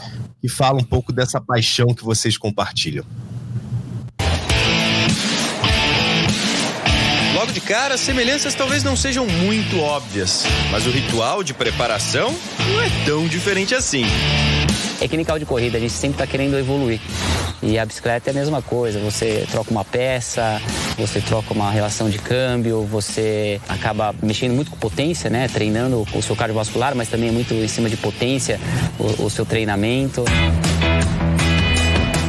[0.41, 3.05] que fala um pouco dessa paixão que vocês compartilham.
[7.35, 12.37] Logo de cara, as semelhanças talvez não sejam muito óbvias, mas o ritual de preparação
[12.69, 14.05] não é tão diferente assim.
[15.01, 17.01] É que nem carro de corrida, a gente sempre está querendo evoluir.
[17.63, 20.61] E a bicicleta é a mesma coisa, você troca uma peça,
[21.01, 25.49] você troca uma relação de câmbio, você acaba mexendo muito com potência, né?
[25.49, 28.61] Treinando o seu cardiovascular, mas também muito em cima de potência,
[28.99, 30.25] o, o seu treinamento.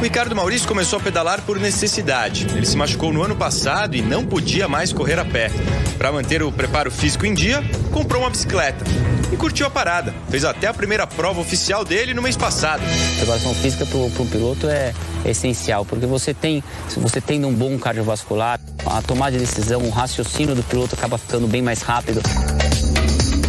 [0.02, 2.48] Ricardo Maurício começou a pedalar por necessidade.
[2.56, 5.48] Ele se machucou no ano passado e não podia mais correr a pé.
[5.96, 7.62] Para manter o preparo físico em dia,
[7.92, 8.84] comprou uma bicicleta
[9.32, 10.12] e curtiu a parada.
[10.28, 12.82] Fez até a primeira prova oficial dele no mês passado.
[12.82, 14.92] A preparação física para um piloto é
[15.24, 16.64] essencial, porque você tem,
[16.96, 21.46] você tendo um bom cardiovascular, a tomada de decisão, o raciocínio do piloto acaba ficando
[21.46, 22.20] bem mais rápido.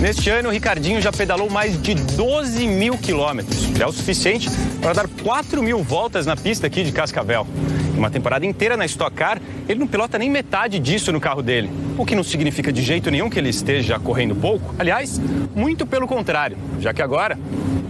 [0.04, 3.70] Neste ano, o Ricardinho já pedalou mais de 12 mil quilômetros.
[3.74, 4.50] Já é o suficiente
[4.82, 7.48] para dar 4 mil voltas na pista aqui de Cascavel.
[7.96, 11.70] Uma temporada inteira na Stock Car, ele não pilota nem metade disso no carro dele.
[11.98, 14.76] O que não significa de jeito nenhum que ele esteja correndo pouco.
[14.78, 15.22] Aliás,
[15.56, 17.40] muito pelo contrário, já que agora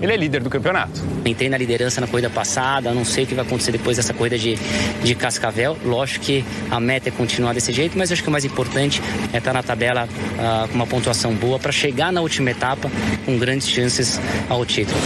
[0.03, 1.01] ele é líder do campeonato.
[1.25, 4.37] Entrei na liderança na corrida passada, não sei o que vai acontecer depois dessa corrida
[4.37, 4.55] de,
[5.01, 5.77] de Cascavel.
[5.85, 9.37] Lógico que a meta é continuar desse jeito, mas acho que o mais importante é
[9.37, 12.91] estar na tabela uh, com uma pontuação boa para chegar na última etapa
[13.25, 14.99] com grandes chances ao título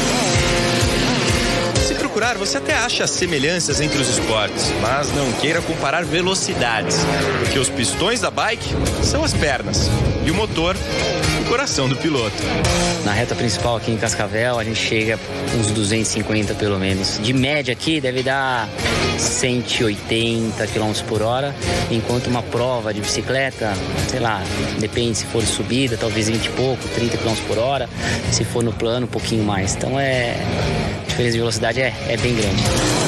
[2.18, 6.98] procurar, você até acha semelhanças entre os esportes, mas não queira comparar velocidades,
[7.44, 8.68] porque os pistões da bike
[9.04, 9.88] são as pernas
[10.28, 10.76] e o motor
[11.42, 12.36] o coração do piloto.
[13.06, 15.18] Na reta principal aqui em Cascavel, a gente chega
[15.58, 17.18] uns 250 pelo menos.
[17.24, 18.68] De média aqui deve dar
[19.18, 21.56] 180 km por hora,
[21.90, 23.74] enquanto uma prova de bicicleta,
[24.10, 24.44] sei lá,
[24.80, 27.90] depende se for subida, talvez 20 e pouco, 30 km por hora,
[28.30, 29.76] se for no plano, um pouquinho mais.
[29.76, 30.36] Então é.
[31.04, 33.07] A diferença de velocidade é, é bem grande.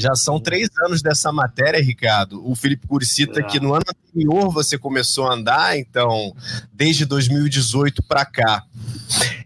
[0.00, 2.42] Já são três anos dessa matéria, Ricardo.
[2.48, 3.42] O Felipe Curi cita é.
[3.42, 6.34] que no ano anterior você começou a andar, então,
[6.72, 8.62] desde 2018 para cá.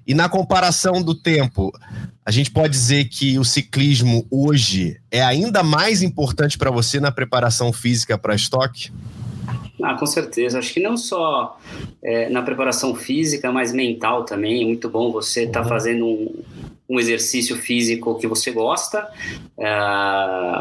[0.07, 1.73] E na comparação do tempo,
[2.25, 7.11] a gente pode dizer que o ciclismo hoje é ainda mais importante para você na
[7.11, 8.93] preparação física para estoque?
[9.83, 10.59] Ah, com certeza.
[10.59, 11.59] Acho que não só
[12.03, 14.63] é, na preparação física, mas mental também.
[14.63, 15.69] É muito bom você estar tá uhum.
[15.69, 16.43] fazendo um,
[16.89, 19.09] um, exercício físico que você gosta.
[19.59, 19.69] É,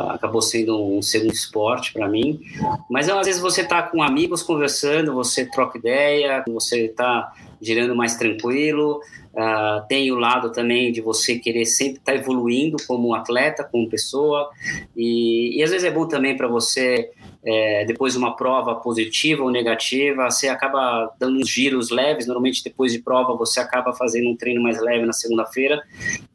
[0.09, 2.41] acabou sendo um segundo esporte para mim.
[2.89, 8.15] Mas às vezes você está com amigos conversando, você troca ideia, você está girando mais
[8.15, 8.99] tranquilo.
[9.33, 13.89] Uh, tem o lado também de você querer sempre estar tá evoluindo como atleta, como
[13.89, 14.49] pessoa.
[14.95, 17.09] E, e às vezes é bom também para você
[17.45, 22.25] é, depois de uma prova positiva ou negativa, você acaba dando uns giros leves.
[22.25, 25.83] Normalmente, depois de prova, você acaba fazendo um treino mais leve na segunda-feira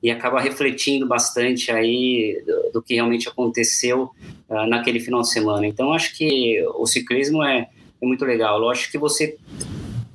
[0.03, 4.11] e acaba refletindo bastante aí do, do que realmente aconteceu
[4.51, 5.67] uh, naquele final de semana.
[5.67, 7.69] Então, acho que o ciclismo é,
[8.03, 8.59] é muito legal.
[8.59, 9.39] Lógico que você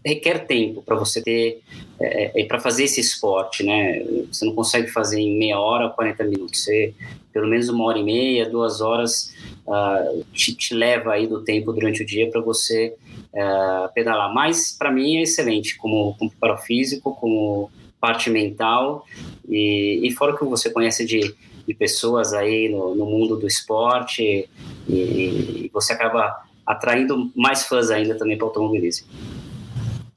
[0.06, 1.62] requer tempo para você ter
[2.00, 4.04] é, é para fazer esse esporte, né?
[4.32, 6.64] Você não consegue fazer em meia hora, 40 minutos.
[6.64, 6.94] Você
[7.32, 9.34] pelo menos uma hora e meia, duas horas
[9.68, 12.96] uh, te, te, leva aí do tempo durante o dia para você
[13.34, 14.34] uh, pedalar.
[14.34, 19.06] Mas para mim é excelente, como, como para o físico, como parte mental
[19.48, 21.34] e, e fora que você conhece de,
[21.66, 24.50] de pessoas aí no, no mundo do esporte
[24.90, 29.08] e, e você acaba atraindo mais fãs ainda também para o automobilismo.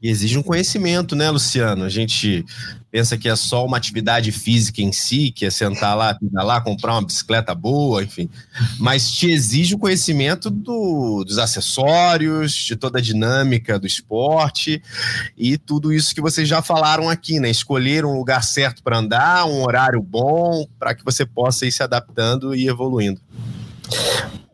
[0.07, 1.83] E exige um conhecimento, né, Luciano?
[1.83, 2.47] A gente
[2.93, 6.93] pensa que é só uma atividade física em si, que é sentar lá, lá, comprar
[6.93, 8.31] uma bicicleta boa, enfim.
[8.79, 14.81] Mas te exige o conhecimento do, dos acessórios, de toda a dinâmica do esporte
[15.37, 17.51] e tudo isso que vocês já falaram aqui, né?
[17.51, 21.83] Escolher um lugar certo para andar, um horário bom, para que você possa ir se
[21.83, 23.21] adaptando e evoluindo.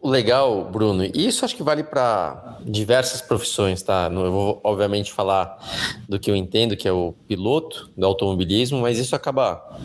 [0.03, 1.05] Legal, Bruno.
[1.05, 4.11] E isso acho que vale para diversas profissões, tá?
[4.13, 5.57] Eu vou, obviamente, falar
[6.09, 9.79] do que eu entendo, que é o piloto do automobilismo, mas isso acaba.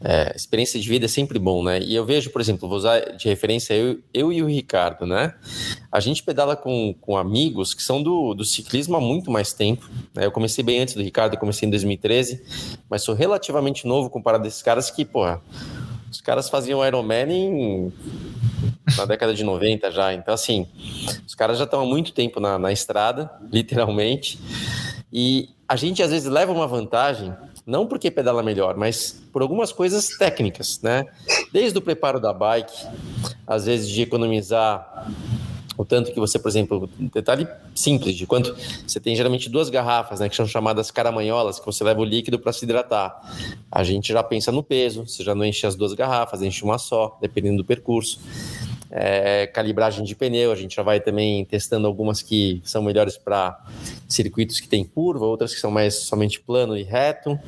[0.00, 1.80] É, experiência de vida é sempre bom, né?
[1.80, 5.34] E eu vejo, por exemplo, vou usar de referência eu, eu e o Ricardo, né?
[5.90, 9.90] A gente pedala com, com amigos que são do, do ciclismo há muito mais tempo.
[10.14, 10.24] Né?
[10.24, 12.40] Eu comecei bem antes do Ricardo, comecei em 2013,
[12.88, 15.42] mas sou relativamente novo comparado a esses caras que, porra,
[16.10, 17.92] os caras faziam Ironman em
[18.96, 20.14] na década de 90 já.
[20.14, 20.66] Então, assim,
[21.26, 24.38] os caras já estão há muito tempo na, na estrada, literalmente.
[25.12, 27.34] E a gente às vezes leva uma vantagem,
[27.66, 31.04] não porque pedala melhor, mas por algumas coisas técnicas, né?
[31.52, 32.86] Desde o preparo da bike,
[33.46, 35.06] às vezes de economizar
[35.78, 40.18] o tanto que você, por exemplo, detalhe simples de quanto você tem geralmente duas garrafas,
[40.18, 43.16] né, que são chamadas caramanholas, que você leva o líquido para se hidratar.
[43.70, 46.78] A gente já pensa no peso, você já não enche as duas garrafas, enche uma
[46.78, 48.18] só, dependendo do percurso
[48.90, 53.58] é, calibragem de pneu, a gente já vai também testando algumas que são melhores para
[54.08, 57.38] circuitos que tem curva, outras que são mais somente plano e reto.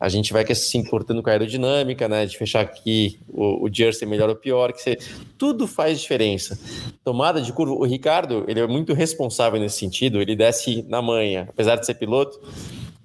[0.00, 4.08] A gente vai se importando com a aerodinâmica, né, de fechar aqui o, o jersey
[4.08, 4.98] melhor ou pior, que você,
[5.36, 6.58] tudo faz diferença.
[7.04, 11.46] Tomada de curva, o Ricardo, ele é muito responsável nesse sentido, ele desce na manha,
[11.50, 12.40] apesar de ser piloto,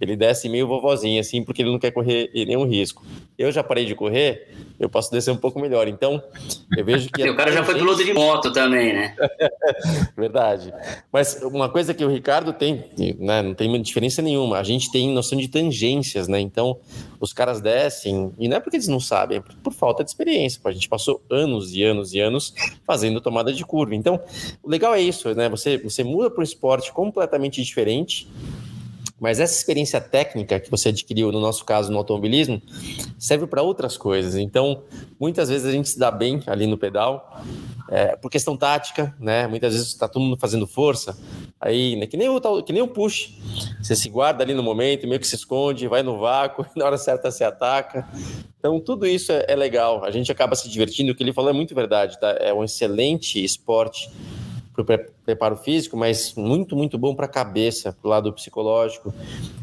[0.03, 3.03] ele desce meio vovozinho, assim, porque ele não quer correr nenhum risco.
[3.37, 5.87] Eu já parei de correr, eu posso descer um pouco melhor.
[5.87, 6.21] Então,
[6.75, 7.27] eu vejo que.
[7.29, 9.15] o cara já foi piloto de moto também, né?
[10.15, 10.73] Verdade.
[11.11, 12.85] Mas uma coisa que o Ricardo tem,
[13.17, 14.59] né, não tem diferença nenhuma.
[14.59, 16.39] A gente tem noção de tangências, né?
[16.39, 16.77] Então,
[17.19, 20.09] os caras descem, e não é porque eles não sabem, é por, por falta de
[20.09, 20.59] experiência.
[20.63, 22.53] A gente passou anos e anos e anos
[22.85, 23.95] fazendo tomada de curva.
[23.95, 24.19] Então,
[24.61, 25.49] o legal é isso, né?
[25.49, 28.27] Você, você muda para um esporte completamente diferente
[29.23, 32.61] mas essa experiência técnica que você adquiriu, no nosso caso, no automobilismo,
[33.17, 34.35] serve para outras coisas.
[34.35, 34.83] Então,
[35.17, 37.41] muitas vezes a gente se dá bem ali no pedal,
[37.89, 39.47] é, por questão tática, né?
[39.47, 41.17] Muitas vezes está todo mundo fazendo força,
[41.57, 43.39] aí, né, que, nem o, que nem o push.
[43.81, 46.97] Você se guarda ali no momento, meio que se esconde, vai no vácuo, na hora
[46.97, 48.05] certa se ataca.
[48.59, 50.03] Então, tudo isso é, é legal.
[50.03, 51.13] A gente acaba se divertindo.
[51.13, 52.35] O que ele falou é muito verdade, tá?
[52.41, 54.09] É um excelente esporte
[54.73, 54.85] para o
[55.23, 59.13] preparo físico, mas muito, muito bom para a cabeça, para o lado psicológico,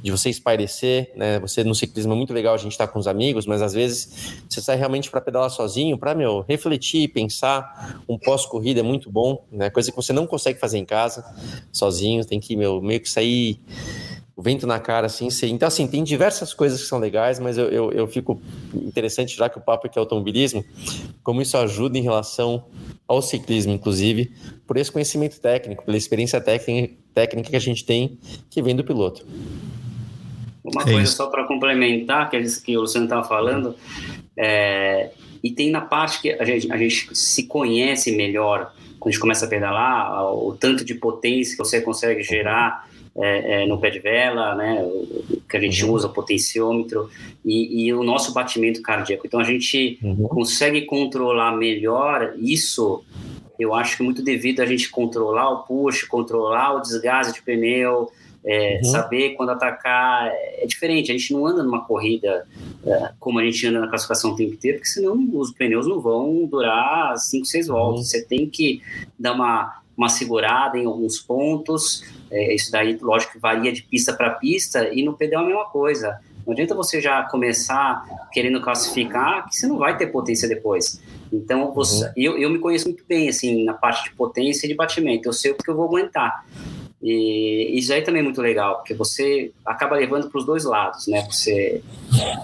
[0.03, 1.40] de você espairecer, né?
[1.40, 3.73] Você no ciclismo é muito legal a gente estar tá com os amigos, mas às
[3.73, 8.01] vezes você sai realmente para pedalar sozinho, para, meu, refletir, pensar.
[8.09, 9.68] Um pós-corrida é muito bom, né?
[9.68, 11.25] Coisa que você não consegue fazer em casa,
[11.73, 13.61] sozinho, tem que, meu, meio que sair
[14.40, 15.29] o vento na cara, assim.
[15.42, 18.40] Então, assim, tem diversas coisas que são legais, mas eu, eu, eu, fico
[18.72, 20.64] interessante, já que o papo aqui é automobilismo,
[21.22, 22.64] como isso ajuda em relação
[23.07, 24.33] ao ciclismo, inclusive,
[24.66, 28.83] por esse conhecimento técnico, pela experiência técnica, técnica que a gente tem que vem do
[28.83, 29.26] piloto.
[30.64, 31.16] Uma é coisa isso.
[31.16, 33.76] só para complementar, que, eles, que o Luciano estava falando,
[34.38, 35.11] é,
[35.44, 39.20] e tem na parte que a gente, a gente se conhece melhor quando a gente
[39.20, 42.88] começa a pedalar, o tanto de potência que você consegue gerar
[43.21, 44.83] é, é, no pé de vela, né,
[45.49, 45.93] que a gente uhum.
[45.93, 47.11] usa, o potenciômetro,
[47.45, 49.27] e, e, o nosso batimento cardíaco.
[49.27, 50.29] Então a gente uhum.
[50.29, 53.05] consegue controlar melhor isso.
[53.59, 58.11] Eu acho que muito devido a gente controlar o push, controlar o desgaste de pneu,
[58.43, 58.85] é, uhum.
[58.85, 60.31] saber quando atacar.
[60.33, 62.47] É diferente, a gente não anda numa corrida
[62.87, 66.01] é, como a gente anda na classificação o tempo inteiro, porque senão os pneus não
[66.01, 68.01] vão durar 5, 6 voltas.
[68.01, 68.05] Uhum.
[68.07, 68.83] Você tem que
[69.19, 72.03] dar uma uma segurada em alguns pontos.
[72.31, 75.65] É, isso daí, lógico, varia de pista para pista, e no pedal é a mesma
[75.67, 76.19] coisa.
[76.47, 81.01] Não adianta você já começar querendo classificar, que você não vai ter potência depois.
[81.31, 82.13] Então, você, uhum.
[82.17, 85.29] eu, eu me conheço muito bem, assim, na parte de potência e de batimento.
[85.29, 86.47] Eu sei o que eu vou aguentar.
[87.03, 91.07] E isso aí também é muito legal, porque você acaba levando para os dois lados,
[91.07, 91.27] né?
[91.31, 91.83] Você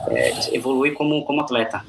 [0.08, 1.84] é, evolui como, como atleta.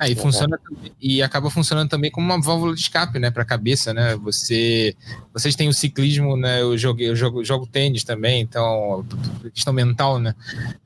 [0.00, 0.58] Aí é, funciona
[0.98, 4.16] e acaba funcionando também como uma válvula de escape, né, para a cabeça, né?
[4.16, 4.96] Você,
[5.30, 6.62] vocês têm o ciclismo, né?
[6.62, 9.04] Eu jogo, eu jogo, jogo tênis também, então
[9.52, 10.34] questão mental, né?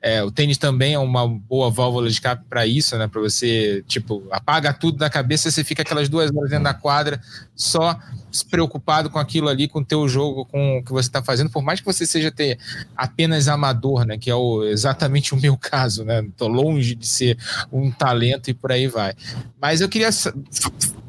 [0.01, 3.07] É, o tênis também é uma boa válvula de escape para isso, né?
[3.07, 7.21] Para você tipo apaga tudo da cabeça, você fica aquelas duas horas dentro da quadra
[7.55, 7.97] só
[8.43, 11.63] preocupado com aquilo ali, com o teu jogo, com o que você está fazendo, por
[11.63, 12.59] mais que você seja ter
[12.97, 14.17] apenas amador, né?
[14.17, 16.21] Que é o, exatamente o meu caso, né?
[16.35, 17.37] Tô longe de ser
[17.71, 19.15] um talento e por aí vai vai.
[19.61, 20.09] Mas eu queria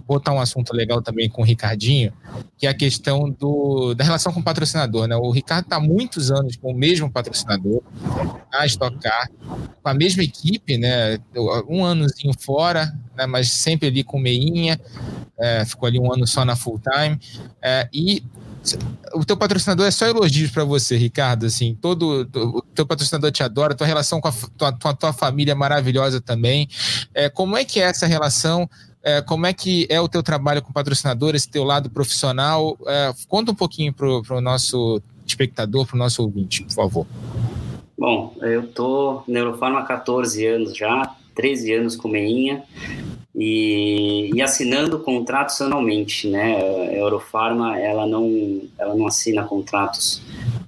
[0.06, 2.12] botar um assunto legal também com o Ricardinho,
[2.56, 5.08] que é a questão do, da relação com o patrocinador.
[5.08, 5.16] Né?
[5.16, 7.82] O Ricardo está há muitos anos com o mesmo patrocinador,
[8.52, 9.28] a Stock Car,
[9.82, 11.18] com a mesma equipe, né?
[11.68, 13.26] um anozinho fora, né?
[13.26, 14.80] mas sempre ali com meinha,
[15.38, 17.18] é, ficou ali um ano só na full time,
[17.60, 18.22] é, e
[19.14, 21.46] o teu patrocinador é só elogios para você, Ricardo.
[21.46, 25.52] Assim, todo o teu patrocinador te adora, tua relação com a tua, tua, tua família
[25.52, 26.68] é maravilhosa também.
[27.14, 28.68] É, como é que é essa relação?
[29.02, 32.76] É, como é que é o teu trabalho com patrocinador, esse teu lado profissional?
[32.86, 37.06] É, conta um pouquinho para o nosso espectador, para o nosso ouvinte, por favor.
[37.98, 42.64] Bom, eu tô Neurofarma há 14 anos já, 13 anos com Meinha
[43.34, 46.56] e, e assinando contratos anualmente, né?
[46.56, 50.22] A Eurofarma ela não ela não assina contratos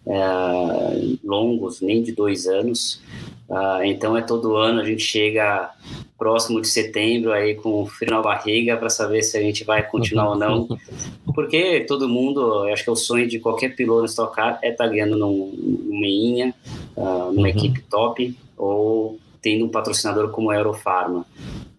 [0.06, 3.00] é, longos, nem de dois anos.
[3.48, 5.70] Uh, então é todo ano a gente chega
[6.18, 10.28] próximo de setembro aí com frio na barriga para saber se a gente vai continuar
[10.28, 10.68] ou não,
[11.34, 14.84] porque todo mundo, acho que é o sonho de qualquer piloto Stock Car é estar
[14.84, 16.54] tá ganhando num, numa meinha,
[16.94, 17.46] uh, numa uhum.
[17.46, 21.24] equipe top ou tendo um patrocinador como a Eurofarma.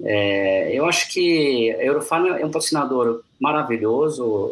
[0.02, 4.52] É, eu acho que a Eurofarma é um patrocinador maravilhoso,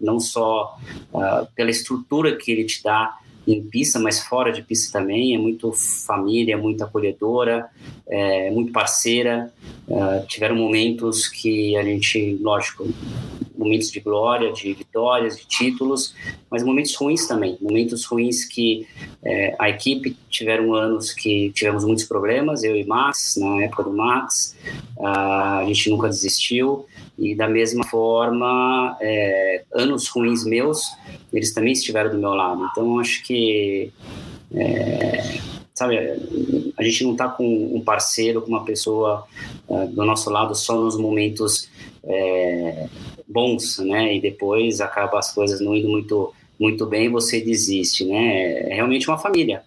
[0.00, 0.76] não só
[1.12, 5.34] uh, pela estrutura que ele te dá em pista, mas fora de pista também.
[5.34, 7.68] É muito família, muito acolhedora,
[8.08, 9.52] é, muito parceira.
[9.88, 12.88] Uh, tiveram momentos que a gente, lógico,
[13.56, 16.14] momentos de glória, de vitórias, de títulos,
[16.50, 17.56] mas momentos ruins também.
[17.60, 18.86] Momentos ruins que
[19.24, 23.92] é, a equipe tiveram anos que tivemos muitos problemas, eu e Max, na época do
[23.92, 24.56] Max,
[24.96, 26.86] uh, a gente nunca desistiu.
[27.18, 30.82] E da mesma forma, é, anos ruins meus,
[31.32, 32.68] eles também estiveram do meu lado.
[32.70, 33.90] Então, acho que,
[34.54, 35.38] é,
[35.72, 35.96] sabe,
[36.76, 39.26] a gente não está com um parceiro, com uma pessoa
[39.68, 41.70] é, do nosso lado só nos momentos
[42.04, 42.86] é,
[43.28, 44.16] bons, né?
[44.16, 48.70] E depois acaba as coisas não indo muito muito bem, você desiste, né?
[48.70, 49.62] É realmente uma família.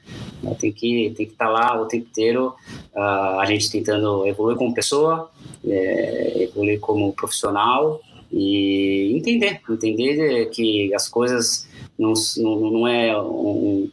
[0.59, 2.55] Tem que tem que estar tá lá o tempo inteiro,
[2.95, 5.29] uh, a gente tentando evoluir como pessoa,
[5.67, 11.67] é, evoluir como profissional e entender, entender que as coisas
[11.97, 13.89] não, não, não é um,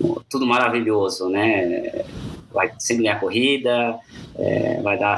[0.00, 2.04] um, tudo maravilhoso, né?
[2.52, 3.98] Vai sempre ganhar corrida,
[4.36, 5.16] é, vai dar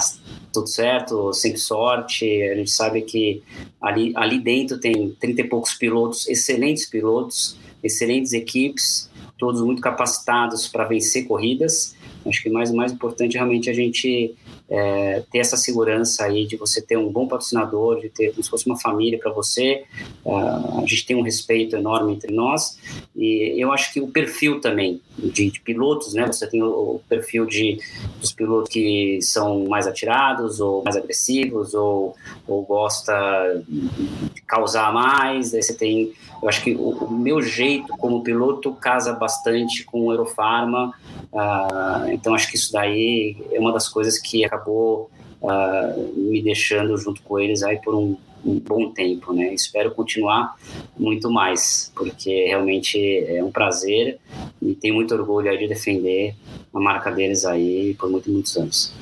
[0.52, 2.24] tudo certo, sempre sorte.
[2.42, 3.42] A gente sabe que
[3.80, 10.68] ali, ali dentro tem 30 e poucos pilotos, excelentes pilotos, excelentes equipes, todos muito capacitados
[10.68, 11.94] para vencer corridas.
[12.24, 14.34] Acho que mais o mais importante é realmente a gente
[14.74, 18.48] é, ter essa segurança aí de você ter um bom patrocinador, de ter como se
[18.48, 19.84] fosse uma família para você.
[20.24, 22.78] Uh, a gente tem um respeito enorme entre nós
[23.14, 26.26] e eu acho que o perfil também de, de pilotos, né?
[26.26, 27.78] Você tem o, o, perfil de
[28.18, 32.16] dos pilotos que são mais atirados ou mais agressivos ou,
[32.48, 35.52] ou gosta de causar mais.
[35.52, 40.12] Você tem, eu acho que o, o meu jeito como piloto casa bastante com o
[40.12, 40.94] Eurofarma.
[41.30, 46.96] Uh, então acho que isso daí é uma das coisas que acabou uh, me deixando
[46.96, 49.52] junto com eles aí por um, um, bom tempo, né?
[49.52, 50.56] Espero continuar
[50.96, 54.18] muito mais, porque realmente é um prazer
[54.60, 56.34] e tenho muito orgulho aí de defender
[56.72, 58.94] a marca deles aí por muitos, muitos anos.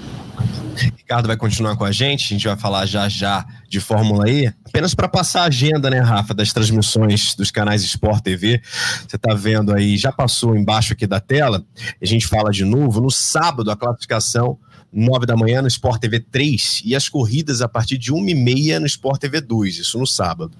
[0.96, 4.46] Ricardo vai continuar com a gente, a gente vai falar já já de Fórmula E.
[4.64, 8.62] Apenas para passar a agenda, né, Rafa, das transmissões dos canais Sport TV.
[9.08, 11.64] Você está vendo aí, já passou embaixo aqui da tela.
[12.00, 13.00] A gente fala de novo.
[13.00, 14.56] No sábado, a classificação
[14.92, 18.34] 9 da manhã no Sport TV 3 e as corridas a partir de 1 e
[18.34, 20.56] meia no Sport TV 2, isso no sábado.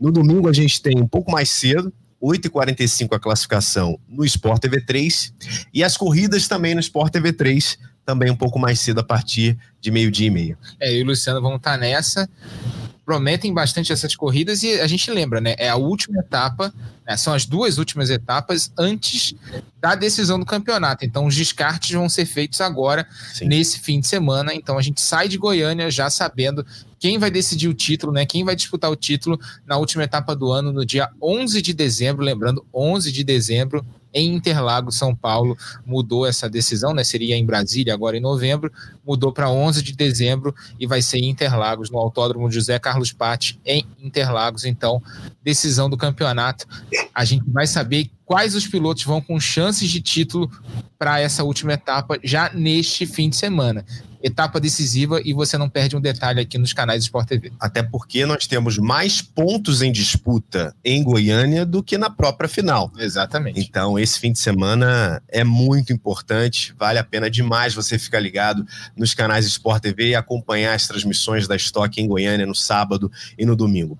[0.00, 4.80] No domingo a gente tem um pouco mais cedo, 8h45 a classificação no Sport TV
[4.80, 5.34] 3
[5.72, 9.58] e as corridas também no Sport TV 3 também um pouco mais cedo a partir
[9.80, 10.58] de meio-dia e meio.
[10.78, 12.30] É, e o Luciano vão estar tá nessa.
[13.06, 15.54] Prometem bastante essas corridas e a gente lembra, né?
[15.56, 16.74] É a última etapa,
[17.06, 19.32] né, são as duas últimas etapas antes
[19.80, 21.04] da decisão do campeonato.
[21.04, 23.46] Então, os descartes vão ser feitos agora, Sim.
[23.46, 24.52] nesse fim de semana.
[24.52, 26.66] Então, a gente sai de Goiânia já sabendo
[26.98, 28.26] quem vai decidir o título, né?
[28.26, 32.24] Quem vai disputar o título na última etapa do ano, no dia 11 de dezembro.
[32.24, 37.04] Lembrando, 11 de dezembro, em Interlagos, São Paulo, mudou essa decisão, né?
[37.04, 38.72] Seria em Brasília agora em novembro,
[39.06, 43.60] mudou para 11 de dezembro e vai ser em Interlagos, no Autódromo José Carlos Patti,
[43.64, 44.64] em Interlagos.
[44.64, 45.02] Então,
[45.44, 46.66] decisão do campeonato.
[47.14, 50.50] A gente vai saber quais os pilotos vão com chances de título
[50.98, 53.84] para essa última etapa já neste fim de semana
[54.22, 57.52] etapa decisiva e você não perde um detalhe aqui nos canais Sport TV.
[57.60, 62.92] Até porque nós temos mais pontos em disputa em Goiânia do que na própria final.
[62.98, 63.60] Exatamente.
[63.60, 68.66] Então, esse fim de semana é muito importante, vale a pena demais você ficar ligado
[68.96, 73.44] nos canais Sport TV e acompanhar as transmissões da Stock em Goiânia no sábado e
[73.44, 73.98] no domingo.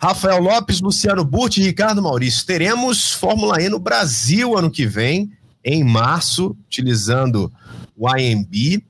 [0.00, 2.44] Rafael Lopes, Luciano Burti e Ricardo Maurício.
[2.46, 5.30] Teremos Fórmula E no Brasil ano que vem,
[5.64, 7.52] em março, utilizando
[7.96, 8.82] o IMB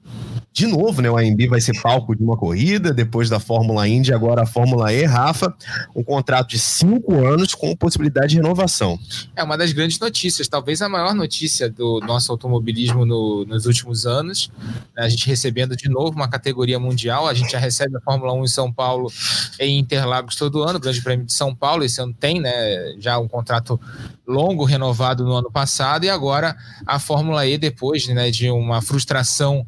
[0.52, 1.10] de novo, né?
[1.10, 4.92] O AMB vai ser palco de uma corrida, depois da Fórmula Indy, agora a Fórmula
[4.92, 5.54] E, Rafa,
[5.96, 8.98] um contrato de cinco anos com possibilidade de renovação.
[9.34, 14.04] É uma das grandes notícias, talvez a maior notícia do nosso automobilismo no, nos últimos
[14.04, 14.50] anos.
[14.94, 15.04] Né?
[15.04, 18.44] A gente recebendo de novo uma categoria mundial, a gente já recebe a Fórmula 1
[18.44, 19.10] em São Paulo
[19.58, 22.94] em Interlagos todo ano, o Grande Prêmio de São Paulo, esse ano tem, né?
[22.98, 23.80] Já um contrato
[24.26, 26.56] longo renovado no ano passado, e agora
[26.86, 29.66] a Fórmula E, depois né, de uma frustração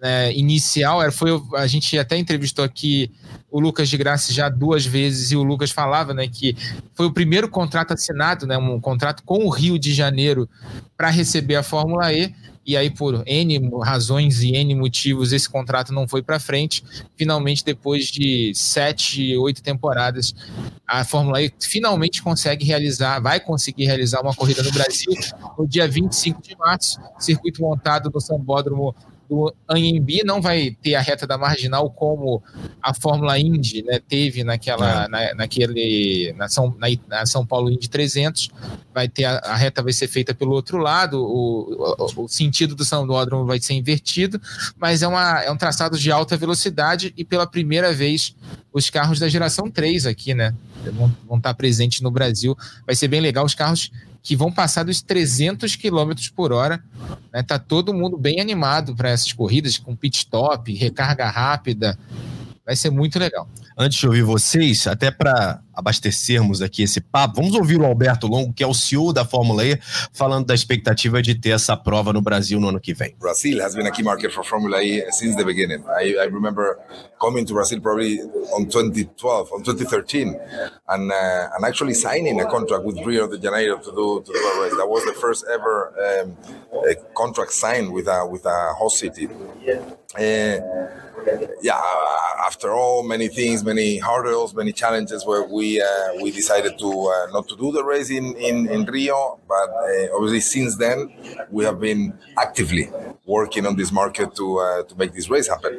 [0.00, 3.10] né, inicial, era, foi, a gente até entrevistou aqui
[3.50, 6.56] o Lucas de Graça já duas vezes e o Lucas falava né, que
[6.94, 10.48] foi o primeiro contrato assinado, né, um contrato com o Rio de Janeiro
[10.96, 12.34] para receber a Fórmula E
[12.64, 16.84] e aí por N razões e N motivos esse contrato não foi para frente.
[17.16, 20.34] Finalmente, depois de sete, oito temporadas,
[20.86, 25.12] a Fórmula E finalmente consegue realizar, vai conseguir realizar uma corrida no Brasil
[25.58, 28.94] no dia 25 de março, circuito montado no Sambódromo
[29.30, 32.42] do Anhembi não vai ter a reta da marginal como
[32.82, 35.08] a Fórmula Indy né, teve naquela, é.
[35.08, 38.50] na, naquele, na São, na, na, São Paulo Indy 300.
[38.92, 42.74] Vai ter a, a, reta vai ser feita pelo outro lado, o, o, o sentido
[42.74, 44.40] do Sambódromo vai ser invertido,
[44.76, 48.34] mas é, uma, é um traçado de alta velocidade e pela primeira vez
[48.72, 50.52] os carros da geração 3 aqui, né?
[50.92, 52.56] Vão, vão estar presentes no Brasil.
[52.84, 53.44] Vai ser bem legal.
[53.44, 53.92] Os carros
[54.22, 56.82] que vão passar dos 300 km por hora.
[57.32, 57.42] Né?
[57.42, 61.98] Tá todo mundo bem animado para essas corridas, com pit stop, recarga rápida.
[62.70, 63.48] Vai ser muito legal.
[63.76, 68.52] Antes de ouvir vocês, até para abastecermos aqui esse papo, vamos ouvir o Alberto Longo,
[68.52, 69.76] que é o CEO da Fórmula E,
[70.12, 73.16] falando da expectativa de ter essa prova no Brasil no ano que vem.
[73.18, 75.82] Brazil has been a key market for Formula E since the beginning.
[75.88, 76.78] I, I remember
[77.20, 78.20] coming to Brazil probably
[78.52, 80.38] on 2012, on 2013,
[80.90, 84.38] and uh, and actually signing a contract with Rio de Janeiro to do to do
[84.38, 84.76] a race.
[84.76, 85.92] That was the first ever
[86.22, 86.36] um,
[87.16, 89.28] contract signed with a with a host city.
[90.16, 91.09] Uh,
[91.62, 91.80] yeah,
[92.46, 95.86] after all, many things, many hurdles, many challenges, where we uh,
[96.22, 99.38] we decided to uh, not to do the race in in, in Rio.
[99.48, 101.12] But uh, obviously, since then,
[101.50, 102.90] we have been actively
[103.26, 105.74] working on this market to uh, to make this race happen.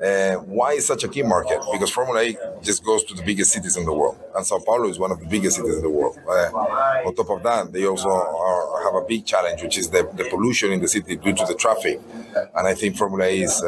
[0.00, 1.60] Uh, why is such a key market?
[1.72, 4.88] Because Formula E just goes to the biggest cities in the world, and Sao Paulo
[4.88, 6.18] is one of the biggest cities in the world.
[6.28, 10.02] Uh, on top of that, they also are, have a big challenge, which is the,
[10.14, 12.00] the pollution in the city due to the traffic.
[12.56, 13.62] And I think Formula E is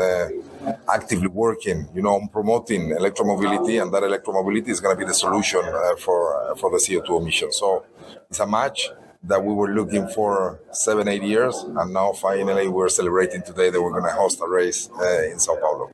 [0.88, 5.14] actively working, you know, on promoting electromobility, and that electromobility is going to be the
[5.14, 7.56] solution uh, for uh, for the CO2 emissions.
[7.56, 7.84] So
[8.28, 8.90] it's a match
[9.22, 13.80] that we were looking for seven, eight years, and now finally we're celebrating today that
[13.80, 15.90] we're going to host a race uh, in São Paulo.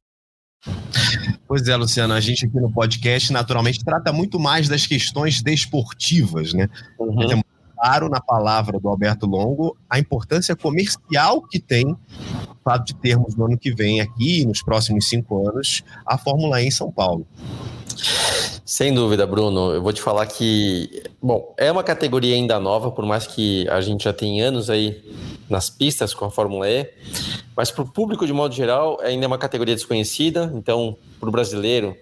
[1.47, 6.55] Pois é, Luciano, a gente aqui no podcast naturalmente trata muito mais das questões desportivas,
[6.55, 6.69] né?
[6.97, 7.23] Uhum.
[7.23, 7.43] É
[7.75, 11.97] claro na palavra do Alberto Longo a importância comercial que tem
[12.65, 16.67] fato de termos no ano que vem aqui, nos próximos cinco anos, a Fórmula E
[16.67, 17.27] em São Paulo.
[18.65, 19.73] Sem dúvida, Bruno.
[19.73, 23.81] Eu vou te falar que, bom, é uma categoria ainda nova, por mais que a
[23.81, 25.03] gente já tenha anos aí
[25.49, 26.89] nas pistas com a Fórmula E,
[27.57, 30.53] mas para o público de modo geral ainda é uma categoria desconhecida.
[30.55, 31.97] Então, para o brasileiro,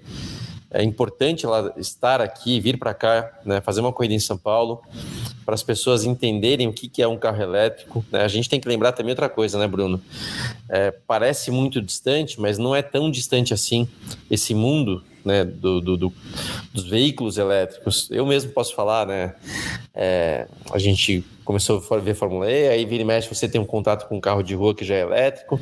[0.70, 4.82] é importante ela estar aqui, vir para cá, né, fazer uma corrida em São Paulo,
[5.44, 8.04] para as pessoas entenderem o que, que é um carro elétrico.
[8.12, 8.22] Né?
[8.22, 10.00] A gente tem que lembrar também outra coisa, né, Bruno?
[10.68, 13.88] É, parece muito distante, mas não é tão distante assim
[14.30, 16.12] esse mundo né, do, do, do,
[16.72, 18.08] dos veículos elétricos.
[18.10, 19.34] Eu mesmo posso falar, né?
[19.94, 23.64] É, a gente começou a ver Fórmula E, aí vira e mexe, você tem um
[23.64, 25.58] contato com um carro de rua que já é elétrico.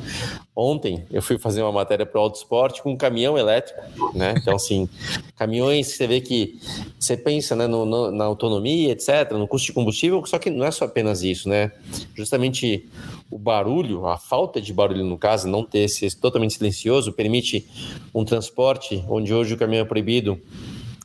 [0.55, 3.81] Ontem eu fui fazer uma matéria para o Auto Esporte com um caminhão elétrico,
[4.13, 4.33] né?
[4.37, 4.89] Então, assim,
[5.37, 6.59] caminhões você vê que
[6.99, 10.65] você pensa né, no, no, na autonomia, etc., no custo de combustível, só que não
[10.65, 11.71] é só apenas isso, né?
[12.15, 12.85] Justamente
[13.29, 17.65] o barulho, a falta de barulho no caso, não ter esse totalmente silencioso, permite
[18.13, 20.39] um transporte onde hoje o caminhão é proibido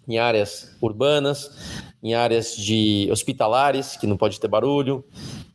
[0.07, 1.50] em áreas urbanas,
[2.03, 5.05] em áreas de hospitalares, que não pode ter barulho.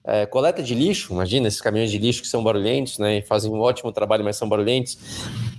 [0.03, 3.21] É, coleta de lixo, imagina esses caminhões de lixo que são barulhentos, né?
[3.21, 4.97] Fazem um ótimo trabalho, mas são barulhentos.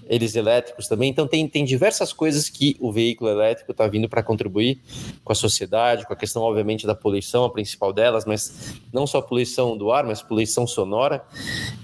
[0.08, 1.10] Eles elétricos também.
[1.10, 4.80] Então, tem, tem diversas coisas que o veículo elétrico está vindo para contribuir
[5.22, 9.20] com a sociedade, com a questão, obviamente, da poluição, a principal delas, mas não só
[9.20, 11.22] poluição do ar, mas poluição sonora.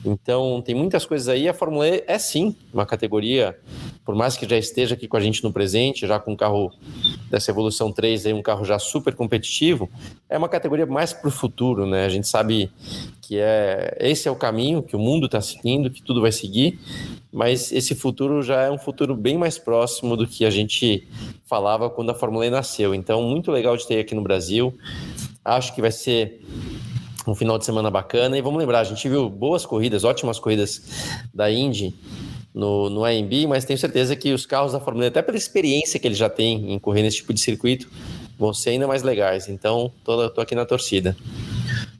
[0.05, 1.49] Então, tem muitas coisas aí.
[1.49, 3.59] A Fórmula E é sim uma categoria,
[4.05, 6.72] por mais que já esteja aqui com a gente no presente, já com um carro
[7.31, 9.91] dessa evolução 3, aí, um carro já super competitivo,
[10.29, 12.05] é uma categoria mais para o futuro, né?
[12.05, 12.70] A gente sabe
[13.20, 16.79] que é esse é o caminho que o mundo está seguindo, que tudo vai seguir,
[17.33, 21.07] mas esse futuro já é um futuro bem mais próximo do que a gente
[21.45, 22.95] falava quando a Fórmula E nasceu.
[22.95, 24.77] Então, muito legal de ter aqui no Brasil.
[25.45, 26.41] Acho que vai ser
[27.27, 28.37] um final de semana bacana.
[28.37, 30.83] E vamos lembrar, a gente viu boas corridas, ótimas corridas
[31.33, 31.95] da Indy
[32.55, 35.99] no, no AMB, mas tenho certeza que os carros da Fórmula E, até pela experiência
[35.99, 37.89] que ele já tem em correr nesse tipo de circuito,
[38.39, 39.49] vão ser ainda mais legais.
[39.49, 41.17] Então, tô aqui na torcida.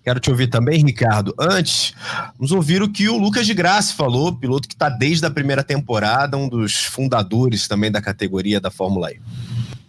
[0.05, 1.34] Quero te ouvir também, Ricardo.
[1.40, 1.94] Antes,
[2.36, 5.64] vamos ouvir o que o Lucas de Graça falou, piloto que está desde a primeira
[5.64, 9.18] temporada, um dos fundadores também da categoria da Fórmula E.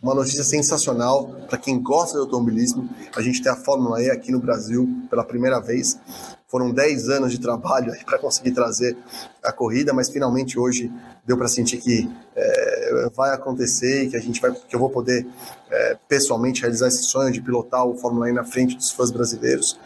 [0.01, 2.89] Uma notícia sensacional para quem gosta de automobilismo.
[3.13, 5.99] A gente tem a Fórmula E aqui no Brasil pela primeira vez.
[6.47, 8.95] foram 10 anos de trabalho para conseguir trazer
[9.43, 10.89] a corrida, mas finalmente hoje
[11.25, 14.89] deu para sentir que é, vai acontecer e que a gente vai, que eu vou
[14.89, 15.27] poder
[15.69, 19.77] é, pessoalmente realizar esse sonho de pilotar o Fórmula E na frente dos fãs brasileiros.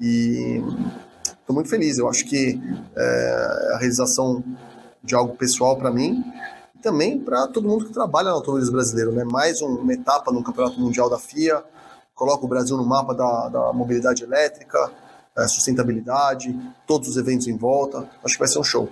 [0.00, 0.62] E
[1.26, 1.98] estou muito feliz.
[1.98, 2.60] Eu acho que
[2.96, 4.42] é, a realização
[5.02, 6.24] de algo pessoal para mim
[6.74, 9.24] e também para todo mundo que trabalha no automobilismo brasileiro, né?
[9.24, 11.62] Mais uma etapa no Campeonato Mundial da FIA,
[12.14, 14.90] coloca o Brasil no mapa da, da mobilidade elétrica,
[15.36, 18.08] é, sustentabilidade, todos os eventos em volta.
[18.24, 18.88] Acho que vai ser um show.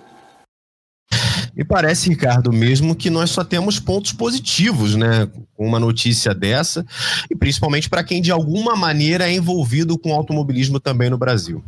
[1.55, 6.83] Me parece, Ricardo, mesmo que nós só temos pontos positivos, né, com uma notícia dessa,
[7.29, 11.63] e principalmente para quem de alguma maneira é envolvido com automobilismo também no Brasil.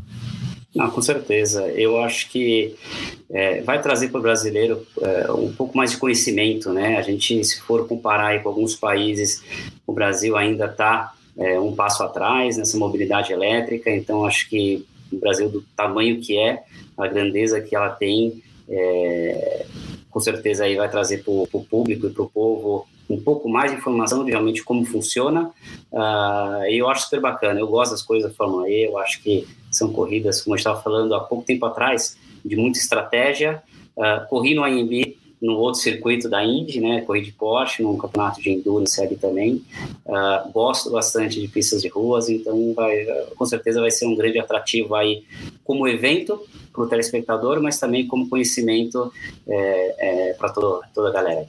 [0.76, 1.68] Não, com certeza.
[1.70, 2.76] Eu acho que
[3.32, 6.98] é, vai trazer para o brasileiro é, um pouco mais de conhecimento, né?
[6.98, 9.42] A gente, se for comparar com alguns países,
[9.88, 15.18] o Brasil ainda está é, um passo atrás nessa mobilidade elétrica, então acho que o
[15.18, 16.64] Brasil, do tamanho que é,
[16.98, 19.66] a grandeza que ela tem, é,
[20.10, 23.72] com certeza aí vai trazer para o público e para o povo um pouco mais
[23.72, 25.52] de informação de realmente como funciona.
[25.92, 27.60] Uh, eu acho super bacana.
[27.60, 28.86] Eu gosto das coisas da Fórmula E.
[28.86, 32.80] Eu acho que são corridas, como eu estava falando há pouco tempo atrás, de muita
[32.80, 33.62] estratégia.
[33.96, 37.02] Uh, corri no AMB no outro circuito da Indy, né?
[37.02, 39.64] Corri de Porsche, num campeonato de endurance ali também.
[40.06, 43.06] Uh, gosto bastante de pistas de ruas, então vai,
[43.36, 45.24] com certeza vai ser um grande atrativo aí
[45.64, 46.40] como evento
[46.72, 49.12] para o telespectador, mas também como conhecimento
[49.48, 49.96] é,
[50.30, 51.48] é, para toda a galera.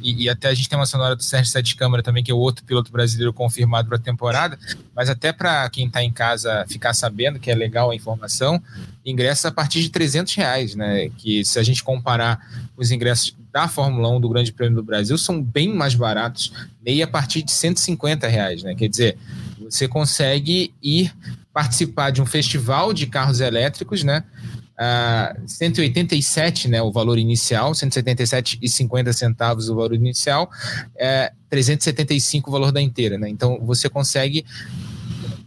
[0.00, 2.34] E, e, até a gente tem uma sonora do Sérgio Sete Câmara também, que é
[2.34, 4.56] o outro piloto brasileiro confirmado para a temporada.
[4.94, 8.62] Mas até para quem está em casa ficar sabendo que é legal a informação,
[9.04, 11.10] ingressos a partir de 300 reais, né?
[11.18, 12.40] Que se a gente comparar
[12.76, 16.52] os ingressos da Fórmula 1 do Grande Prêmio do Brasil, são bem mais baratos,
[16.84, 18.74] meio a partir de 150 reais, né?
[18.74, 19.18] Quer dizer,
[19.58, 21.12] você consegue ir
[21.52, 24.22] participar de um festival de carros elétricos, né?
[24.78, 30.50] Uh, 187, né, o valor inicial, 177,50 centavos o valor inicial,
[30.94, 33.26] é 375 o valor da inteira, né?
[33.26, 34.44] Então você consegue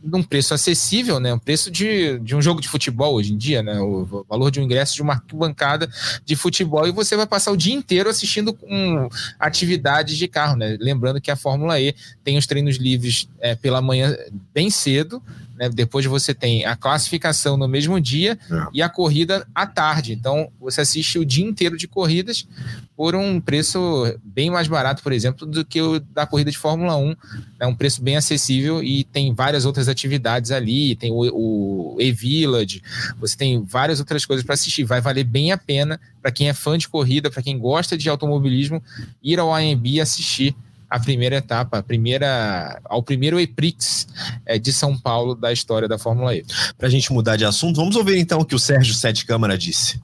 [0.03, 1.33] num preço acessível, né?
[1.33, 3.79] Um preço de, de um jogo de futebol hoje em dia, né?
[3.79, 5.89] O valor de um ingresso de uma bancada
[6.25, 10.77] de futebol e você vai passar o dia inteiro assistindo com atividades de carro, né?
[10.79, 11.93] Lembrando que a Fórmula E
[12.23, 14.15] tem os treinos livres é, pela manhã
[14.53, 15.21] bem cedo,
[15.59, 15.67] né?
[15.67, 18.65] Depois você tem a classificação no mesmo dia é.
[18.73, 20.13] e a corrida à tarde.
[20.13, 22.47] Então você assiste o dia inteiro de corridas
[22.95, 26.95] por um preço bem mais barato, por exemplo, do que o da corrida de Fórmula
[26.95, 27.15] 1.
[27.59, 30.95] É um preço bem acessível e tem várias outras atividades ali.
[30.95, 32.81] Tem o, o E-Village,
[33.19, 34.85] você tem várias outras coisas para assistir.
[34.85, 38.09] Vai valer bem a pena para quem é fã de corrida, para quem gosta de
[38.09, 38.81] automobilismo,
[39.21, 40.55] ir ao AMB e assistir
[40.89, 44.07] a primeira etapa, a primeira, ao primeiro EPRIX
[44.45, 46.43] é, de São Paulo da história da Fórmula E.
[46.77, 49.57] Para a gente mudar de assunto, vamos ouvir então o que o Sérgio Sete Câmara
[49.57, 50.01] disse.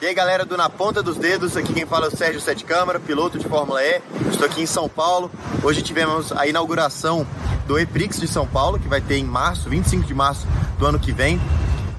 [0.00, 2.64] E aí galera do Na Ponta dos Dedos, aqui quem fala é o Sérgio Sete
[2.64, 4.00] Câmara, piloto de Fórmula E.
[4.30, 5.30] Estou aqui em São Paulo.
[5.62, 7.26] Hoje tivemos a inauguração
[7.66, 10.46] do EPRIX de São Paulo, que vai ter em março, 25 de março
[10.78, 11.40] do ano que vem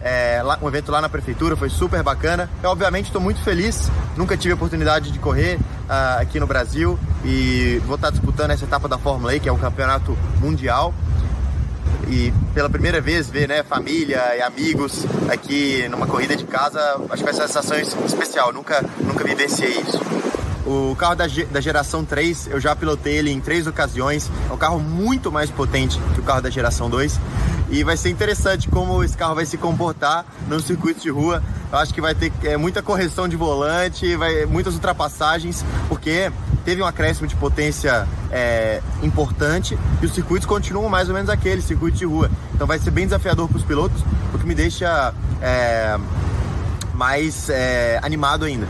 [0.02, 2.50] é, lá, um evento lá na prefeitura, foi super bacana.
[2.64, 6.98] Eu, obviamente, estou muito feliz, nunca tive a oportunidade de correr uh, aqui no Brasil
[7.24, 10.94] e vou estar disputando essa etapa da Fórmula E, que é o campeonato mundial.
[12.08, 16.80] E pela primeira vez ver né, família e amigos aqui numa corrida de casa,
[17.10, 20.00] acho que vai ser uma sensação especial, nunca, nunca vivenciei isso.
[20.70, 24.30] O carro da, da geração 3, eu já pilotei ele em três ocasiões.
[24.48, 27.20] É um carro muito mais potente que o carro da geração 2.
[27.72, 31.42] E vai ser interessante como esse carro vai se comportar no circuito de rua.
[31.72, 36.32] Eu acho que vai ter é, muita correção de volante, vai, muitas ultrapassagens, porque
[36.64, 41.64] teve um acréscimo de potência é, importante e os circuitos continuam mais ou menos aquele
[41.64, 42.30] circuito de rua.
[42.54, 44.04] Então vai ser bem desafiador para os pilotos,
[44.36, 45.98] o que me deixa é,
[46.94, 48.68] mais é, animado ainda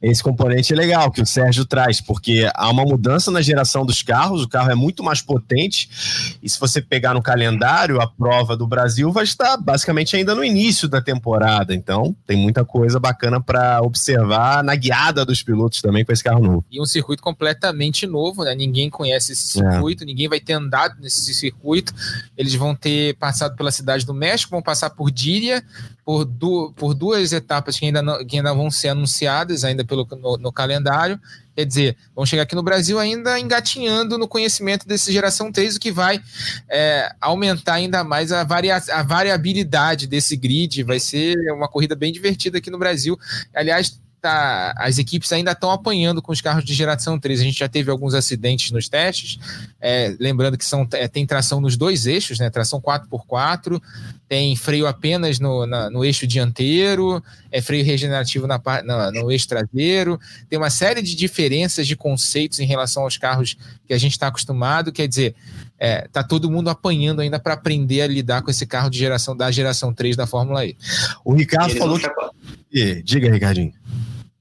[0.00, 4.02] esse componente é legal que o Sérgio traz, porque há uma mudança na geração dos
[4.02, 8.56] carros, o carro é muito mais potente, e se você pegar no calendário, a prova
[8.56, 13.40] do Brasil vai estar basicamente ainda no início da temporada, então tem muita coisa bacana
[13.40, 16.64] para observar na guiada dos pilotos também com esse carro novo.
[16.70, 18.54] E um circuito completamente novo, né?
[18.54, 19.72] Ninguém conhece esse é.
[19.72, 20.06] circuito, é.
[20.06, 21.94] ninguém vai ter andado nesse circuito,
[22.36, 25.64] eles vão ter passado pela cidade do México, vão passar por Díria,
[26.04, 30.06] por, du por duas etapas que ainda, não, que ainda vão ser anunciadas ainda pelo,
[30.20, 31.20] no, no, calendário.
[31.54, 35.80] Quer dizer, vão chegar aqui no Brasil ainda engatinhando no conhecimento desse geração 3, o
[35.80, 36.20] que vai
[36.68, 40.82] é, aumentar ainda mais a, varia a variabilidade desse grid.
[40.82, 43.18] Vai ser uma corrida bem divertida aqui no Brasil.
[43.54, 47.40] Aliás, tá, as equipes ainda estão apanhando com os carros de geração 3.
[47.40, 49.38] A gente já teve alguns acidentes nos testes,
[49.80, 52.50] é, lembrando que são, é, tem tração nos dois eixos, né?
[52.50, 53.80] Tração 4x4,
[54.28, 57.22] tem freio apenas no, na, no eixo dianteiro,
[57.52, 60.18] é freio regenerativo na, na, no eixo traseiro,
[60.50, 63.56] tem uma série de diferenças de conceitos em relação aos carros
[63.86, 65.36] que a gente está acostumado, quer dizer,
[65.78, 69.36] é, tá todo mundo apanhando ainda para aprender a lidar com esse carro de geração
[69.36, 70.76] da geração 3 da Fórmula E.
[71.24, 73.02] O Ricardo falou que...
[73.04, 73.72] Diga, Ricardinho.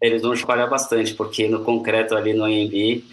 [0.06, 3.04] Eles vão chacoalhar bastante, porque no concreto ali no AMB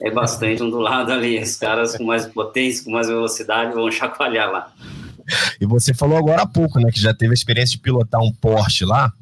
[0.00, 1.40] é bastante ondulado ali.
[1.40, 4.72] Os caras com mais potência, com mais velocidade vão chacoalhar lá.
[5.60, 8.32] E você falou agora há pouco, né, que já teve a experiência de pilotar um
[8.32, 9.12] Porsche lá.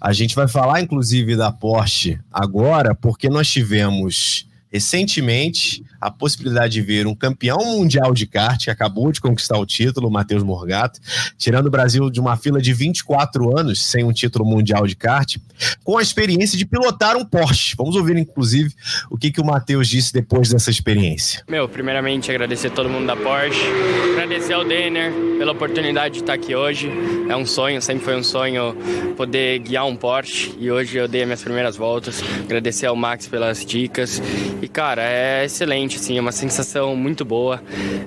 [0.00, 6.82] A gente vai falar, inclusive, da Porsche agora, porque nós tivemos recentemente a possibilidade de
[6.82, 10.98] ver um campeão mundial de kart que acabou de conquistar o título, Matheus Morgato,
[11.38, 15.36] tirando o Brasil de uma fila de 24 anos sem um título mundial de kart,
[15.84, 17.76] com a experiência de pilotar um Porsche.
[17.78, 18.74] Vamos ouvir, inclusive,
[19.08, 21.44] o que, que o Matheus disse depois dessa experiência.
[21.48, 23.62] Meu, primeiramente agradecer todo mundo da Porsche,
[24.12, 26.90] agradecer ao Denner pela oportunidade de estar aqui hoje.
[27.28, 28.76] É um sonho, sempre foi um sonho
[29.16, 32.22] poder guiar um Porsche e hoje eu dei minhas primeiras voltas.
[32.42, 34.20] Agradecer ao Max pelas dicas
[34.60, 37.62] e, cara, é excelente, assim, é uma sensação muito boa,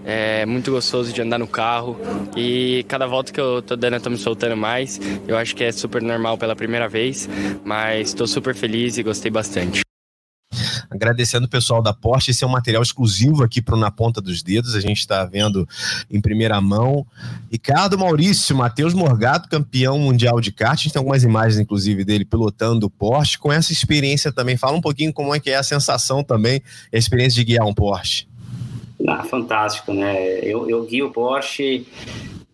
[0.06, 1.98] é muito gostoso de andar no carro
[2.36, 5.00] e cada volta que eu tô dando eu tô me soltando mais.
[5.28, 7.30] Eu acho que é super normal pela primeira vez,
[7.64, 9.85] mas estou super feliz e gostei bastante.
[10.90, 14.42] Agradecendo o pessoal da Porsche, esse é um material exclusivo aqui para Na Ponta dos
[14.44, 15.68] Dedos, a gente está vendo
[16.10, 17.06] em primeira mão.
[17.52, 22.26] Ricardo Maurício, Matheus Morgato, campeão mundial de kart, a gente tem algumas imagens, inclusive, dele
[22.26, 24.58] pilotando o Porsche, com essa experiência também.
[24.58, 26.62] Fala um pouquinho como é que é a sensação também,
[26.94, 28.28] a experiência de guiar um Porsche.
[29.08, 30.40] Ah, fantástico, né?
[30.40, 31.86] Eu, eu guio o Porsche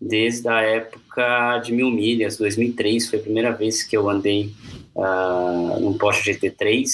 [0.00, 4.52] desde a época de mil milhas, 2003, foi a primeira vez que eu andei
[4.94, 6.84] uh, num Porsche GT3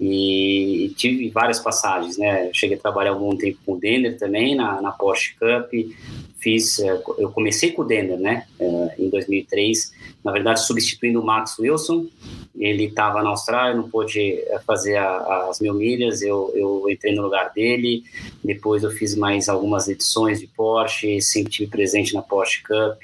[0.00, 2.50] e, tive várias passagens, né?
[2.52, 5.72] Cheguei a trabalhar algum tempo com o Denner também na, na Porsche Cup,
[6.38, 8.46] fiz, uh, eu comecei com o Denner, né?
[8.58, 9.92] Uh, em 2003,
[10.24, 12.06] na verdade substituindo o Max Wilson,
[12.58, 17.14] ele estava na Austrália, não pôde eh, fazer a, as mil milhas, eu, eu entrei
[17.14, 18.02] no lugar dele,
[18.42, 23.02] depois eu fiz mais algumas edições de Porsche, sempre tive presente na Porsche Cup,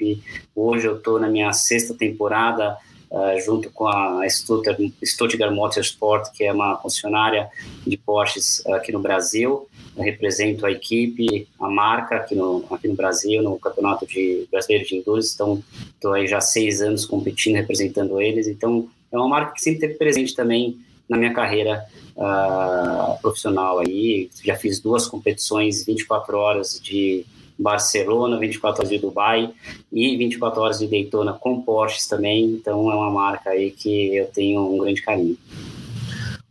[0.55, 2.77] hoje eu estou na minha sexta temporada
[3.13, 7.49] uh, junto com a Stuttgart, Stuttgart Motorsport, que é uma concessionária
[7.85, 9.69] de Porsches aqui no Brasil.
[9.95, 14.85] Eu represento a equipe, a marca aqui no, aqui no Brasil, no Campeonato de Brasileiro
[14.85, 15.33] de Endurance.
[15.35, 18.47] Então, estou aí já seis anos competindo, representando eles.
[18.47, 21.85] Então, é uma marca que sempre teve presente também na minha carreira
[22.15, 24.29] uh, profissional aí.
[24.43, 27.23] Já fiz duas competições, 24 horas de
[27.57, 29.49] Barcelona, 24 horas de Dubai
[29.91, 32.45] e 24 horas de Daytona com Porsches também.
[32.45, 35.37] Então é uma marca aí que eu tenho um grande carinho.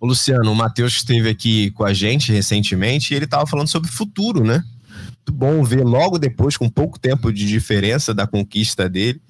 [0.01, 3.91] O Luciano, o Matheus esteve aqui com a gente recentemente e ele estava falando sobre
[3.91, 4.65] futuro, né?
[5.09, 9.21] Muito bom ver logo depois, com pouco tempo de diferença da conquista dele,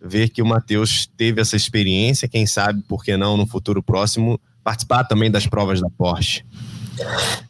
[0.00, 4.40] ver que o Matheus teve essa experiência, quem sabe, por que não, no futuro próximo,
[4.62, 6.42] participar também das provas da Porsche.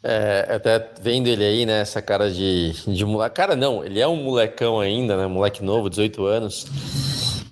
[0.03, 3.35] É, até vendo ele aí, né, essa cara de, de moleque.
[3.35, 5.27] Cara, não, ele é um molecão ainda, né?
[5.27, 6.65] Moleque novo, 18 anos.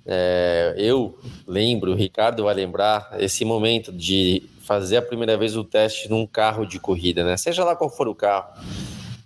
[0.06, 5.64] É, eu lembro, o Ricardo vai lembrar esse momento de fazer a primeira vez o
[5.64, 7.36] teste num carro de corrida, né?
[7.36, 8.48] Seja lá qual for o carro.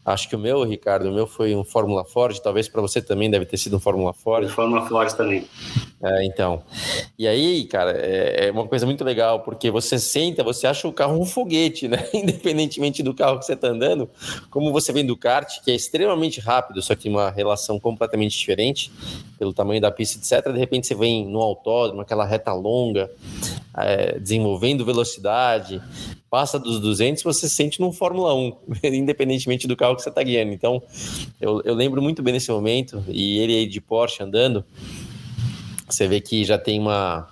[0.09, 3.31] Acho que o meu, Ricardo, o meu foi um Fórmula Ford, talvez para você também
[3.31, 4.49] deve ter sido um Fórmula Ford.
[4.49, 5.47] Fórmula Ford também.
[6.03, 6.63] É, então.
[7.19, 10.93] E aí, cara, é, é, uma coisa muito legal, porque você senta, você acha o
[10.93, 12.09] carro um foguete, né?
[12.15, 14.09] Independentemente do carro que você está andando,
[14.51, 18.91] como você vem do kart, que é extremamente rápido, só que uma relação completamente diferente,
[19.39, 20.53] pelo tamanho da pista, etc.
[20.53, 23.11] De repente você vem no autódromo, aquela reta longa,
[23.77, 25.83] é, desenvolvendo velocidade,
[26.31, 30.23] passa dos 200, você se sente num Fórmula 1, independentemente do carro que você está
[30.23, 30.53] guiando.
[30.53, 30.83] Então,
[31.41, 34.65] eu, eu lembro muito bem desse momento, e ele aí de Porsche andando,
[35.89, 37.29] você vê que já tem uma,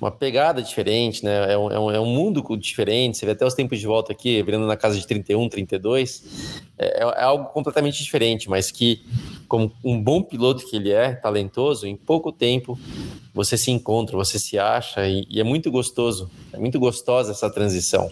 [0.00, 1.52] uma pegada diferente, né?
[1.52, 3.18] É um, é, um, é um mundo diferente.
[3.18, 6.62] Você vê até os tempos de volta aqui, virando na casa de 31, 32.
[6.78, 9.04] É, é algo completamente diferente, mas que,
[9.46, 12.78] como um bom piloto que ele é, talentoso, em pouco tempo
[13.34, 16.30] você se encontra, você se acha e, e é muito gostoso.
[16.52, 18.10] É muito gostosa essa transição.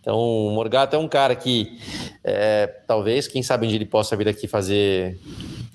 [0.00, 1.78] Então, o Morgato é um cara que,
[2.22, 5.18] é, talvez, quem sabe onde ele possa vir aqui fazer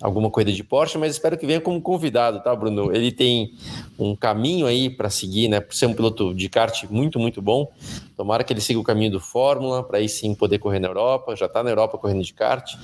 [0.01, 2.95] alguma corrida de Porsche, mas espero que venha como convidado, tá, Bruno?
[2.95, 3.53] Ele tem
[3.97, 5.59] um caminho aí para seguir, né?
[5.59, 7.69] Por ser um piloto de kart muito, muito bom.
[8.15, 11.35] Tomara que ele siga o caminho do Fórmula, para aí sim poder correr na Europa.
[11.35, 12.75] Já está na Europa correndo de kart.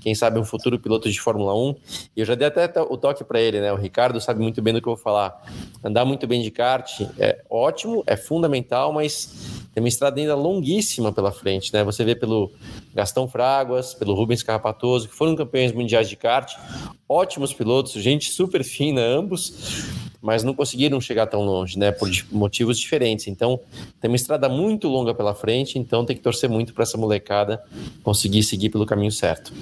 [0.00, 1.74] quem sabe um futuro piloto de Fórmula 1.
[2.16, 3.72] E eu já dei até o toque para ele, né?
[3.72, 5.42] O Ricardo sabe muito bem do que eu vou falar.
[5.82, 11.12] Andar muito bem de kart é ótimo, é fundamental, mas tem uma estrada ainda longuíssima
[11.12, 11.84] pela frente, né?
[11.84, 12.50] Você vê pelo
[12.92, 16.52] Gastão Fraguas, pelo Rubens Carrapatoso, que foram campeões mundiais de kart,
[17.08, 19.86] ótimos pilotos, gente super fina ambos,
[20.20, 21.92] mas não conseguiram chegar tão longe, né?
[21.92, 23.28] Por motivos diferentes.
[23.28, 23.60] Então,
[24.00, 27.62] tem uma estrada muito longa pela frente, então tem que torcer muito para essa molecada
[28.02, 29.52] conseguir seguir pelo caminho certo.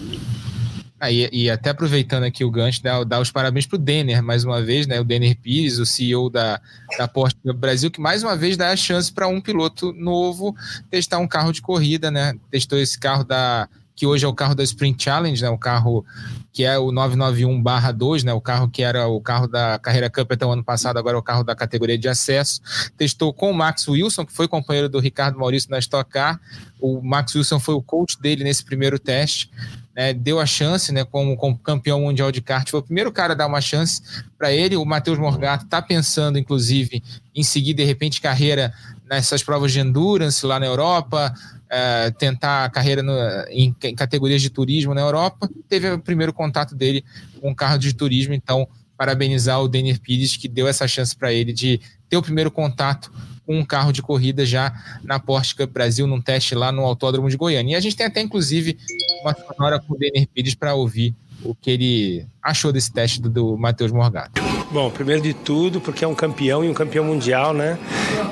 [0.98, 4.22] Ah, e, e, até aproveitando aqui o gancho, dar, dar os parabéns para o Denner,
[4.22, 4.98] mais uma vez, né?
[4.98, 6.58] O Denner Pires, o CEO da,
[6.96, 10.56] da Porsche Brasil, que mais uma vez dá a chance para um piloto novo
[10.90, 12.34] testar um carro de corrida, né?
[12.50, 15.50] Testou esse carro da que hoje é o carro da Sprint Challenge, né?
[15.50, 16.04] O carro
[16.50, 18.32] que é o 991/2, né?
[18.32, 21.18] O carro que era o carro da Carreira Cup até o ano passado, agora é
[21.18, 22.60] o carro da categoria de acesso.
[22.96, 26.40] Testou com o Max Wilson, que foi companheiro do Ricardo Maurício na Stock Car.
[26.80, 29.50] O Max Wilson foi o coach dele nesse primeiro teste
[29.96, 33.32] né, deu a chance, né, como, como, campeão mundial de kart, foi o primeiro cara
[33.32, 34.02] a dar uma chance
[34.36, 34.76] para ele.
[34.76, 37.02] O Matheus Morgato está pensando, inclusive,
[37.34, 38.74] em seguir de repente carreira
[39.08, 41.32] nessas provas de endurance lá na Europa,
[41.70, 43.12] é, tentar carreira no,
[43.48, 45.48] em, em, categorias de turismo na Europa.
[45.66, 47.02] Teve o primeiro contato dele
[47.40, 51.32] com um carro de turismo, então parabenizar o Denner Pires que deu essa chance para
[51.32, 53.12] ele de ter o primeiro contato
[53.44, 54.72] com um carro de corrida já
[55.04, 57.74] na Porsche Cup Brasil, num teste lá no Autódromo de Goiânia.
[57.74, 58.76] E a gente tem até, inclusive,
[59.22, 61.14] uma sonora com o Denner Pires para ouvir
[61.48, 64.40] o que ele achou desse teste do, do Matheus Morgato.
[64.70, 67.78] Bom, primeiro de tudo, porque é um campeão e um campeão mundial, né?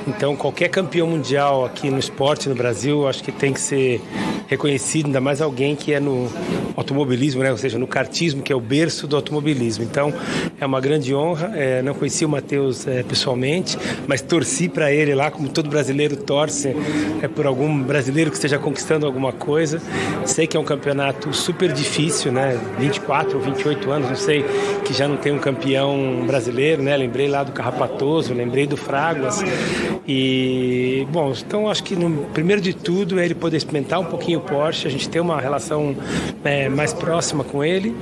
[0.05, 4.01] Então, qualquer campeão mundial aqui no esporte no Brasil, acho que tem que ser
[4.47, 6.29] reconhecido, ainda mais alguém que é no
[6.75, 7.51] automobilismo, né?
[7.51, 9.83] Ou seja, no kartismo, que é o berço do automobilismo.
[9.83, 10.13] Então,
[10.59, 11.51] é uma grande honra.
[11.55, 16.17] É, não conheci o Matheus é, pessoalmente, mas torci para ele lá, como todo brasileiro
[16.17, 16.75] torce
[17.21, 19.81] é, por algum brasileiro que esteja conquistando alguma coisa.
[20.25, 22.59] Sei que é um campeonato super difícil, né?
[23.05, 24.43] 24 ou 28 anos, não sei,
[24.83, 26.97] que já não tem um campeão brasileiro, né?
[26.97, 29.43] Lembrei lá do Carrapatoso, lembrei do Fraguas.
[30.07, 34.39] E, bom, então acho que no, primeiro de tudo é ele poder experimentar um pouquinho
[34.39, 35.95] o Porsche, a gente ter uma relação
[36.43, 37.95] é, mais próxima com ele,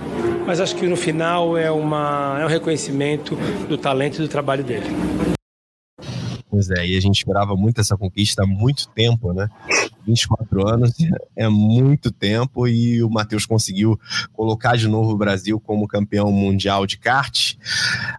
[0.45, 3.36] mas acho que no final é, uma, é um reconhecimento
[3.68, 4.88] do talento e do trabalho dele.
[6.49, 9.49] Pois é, e a gente esperava muito essa conquista há muito tempo, né?
[10.06, 10.93] 24 anos
[11.36, 13.99] é muito tempo e o Matheus conseguiu
[14.32, 17.56] colocar de novo o Brasil como campeão mundial de kart.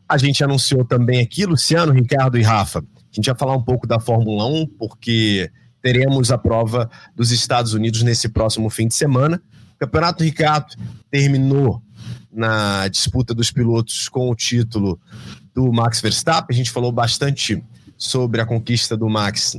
[0.09, 2.81] A gente anunciou também aqui, Luciano, Ricardo e Rafa.
[2.81, 7.75] A gente vai falar um pouco da Fórmula 1, porque teremos a prova dos Estados
[7.75, 9.41] Unidos nesse próximo fim de semana.
[9.77, 10.75] O Campeonato Ricardo
[11.11, 11.83] terminou
[12.33, 14.99] na disputa dos pilotos com o título
[15.55, 16.55] do Max Verstappen.
[16.55, 17.63] A gente falou bastante
[17.97, 19.57] sobre a conquista do Max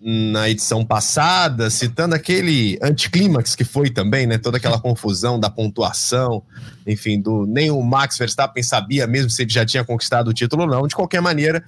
[0.00, 4.38] na edição passada, citando aquele anticlímax que foi também, né?
[4.38, 6.42] Toda aquela confusão da pontuação,
[6.86, 10.62] enfim, do nem o Max Verstappen sabia mesmo se ele já tinha conquistado o título
[10.62, 10.86] ou não.
[10.86, 11.64] De qualquer maneira,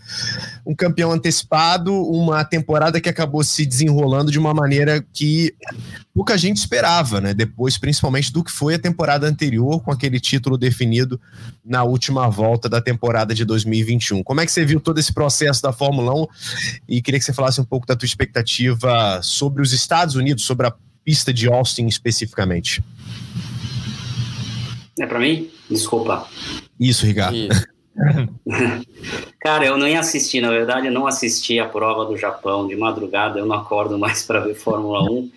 [0.64, 5.52] um campeão antecipado, uma temporada que acabou se desenrolando de uma maneira que
[6.20, 7.32] pouca gente esperava, né?
[7.32, 11.18] Depois, principalmente do que foi a temporada anterior, com aquele título definido
[11.64, 14.22] na última volta da temporada de 2021.
[14.22, 16.26] Como é que você viu todo esse processo da Fórmula 1?
[16.86, 20.66] E queria que você falasse um pouco da tua expectativa sobre os Estados Unidos, sobre
[20.66, 22.84] a pista de Austin especificamente.
[25.00, 25.48] É para mim?
[25.70, 26.28] Desculpa.
[26.78, 27.34] Isso, Ricardo.
[27.34, 27.66] Isso.
[29.40, 33.38] Cara, eu nem assisti, na verdade, eu não assisti a prova do Japão de madrugada,
[33.38, 35.30] eu não acordo mais para ver Fórmula 1,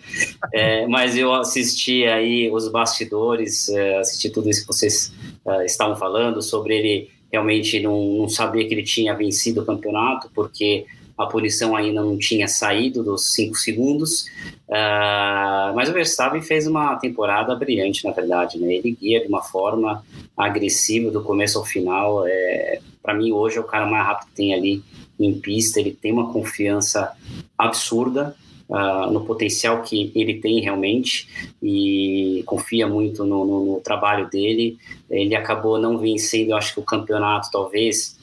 [0.52, 5.12] é, mas eu assisti aí os bastidores, é, assisti tudo isso que vocês
[5.46, 10.30] é, estavam falando sobre ele realmente não, não sabia que ele tinha vencido o campeonato,
[10.32, 10.86] porque
[11.16, 14.26] a punição ainda não tinha saído dos cinco segundos,
[14.68, 18.74] uh, mas o Verstappen fez uma temporada brilhante, na verdade, né?
[18.74, 20.04] Ele guia de uma forma
[20.36, 22.26] agressiva do começo ao final.
[22.26, 24.82] É, Para mim, hoje é o cara mais rápido que tem ali
[25.18, 25.78] em pista.
[25.78, 27.12] Ele tem uma confiança
[27.56, 28.34] absurda.
[28.66, 31.28] Uh, no potencial que ele tem realmente
[31.62, 34.78] e confia muito no, no, no, trabalho dele.
[35.10, 38.18] Ele acabou não vencendo, acho que o campeonato, talvez,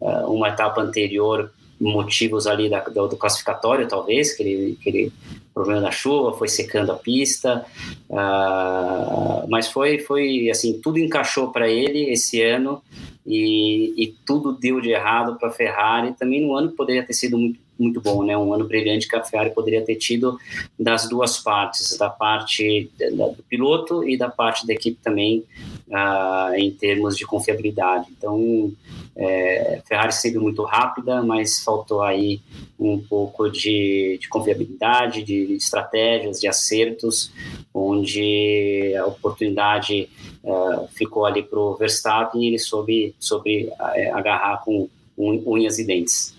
[0.00, 1.48] uh, uma etapa anterior
[1.80, 5.12] motivos ali da, do, do, classificatório, talvez, que ele,
[5.54, 7.64] problema da chuva, foi secando a pista,
[8.10, 12.82] uh, mas foi, foi assim, tudo encaixou para ele esse ano
[13.24, 17.14] e, e, tudo deu de errado para a Ferrari, também no ano que poderia ter
[17.14, 18.36] sido muito, muito bom, né?
[18.36, 20.38] um ano brilhante que a Ferrari poderia ter tido
[20.78, 25.44] das duas partes, da parte do piloto e da parte da equipe também,
[25.88, 28.06] uh, em termos de confiabilidade.
[28.16, 28.72] Então,
[29.16, 32.40] é, Ferrari sempre muito rápida, mas faltou aí
[32.78, 37.32] um pouco de, de confiabilidade, de estratégias, de acertos,
[37.72, 40.08] onde a oportunidade
[40.42, 45.84] uh, ficou ali para o Verstappen e ele soube, soube uh, agarrar com unhas e
[45.84, 46.34] dentes.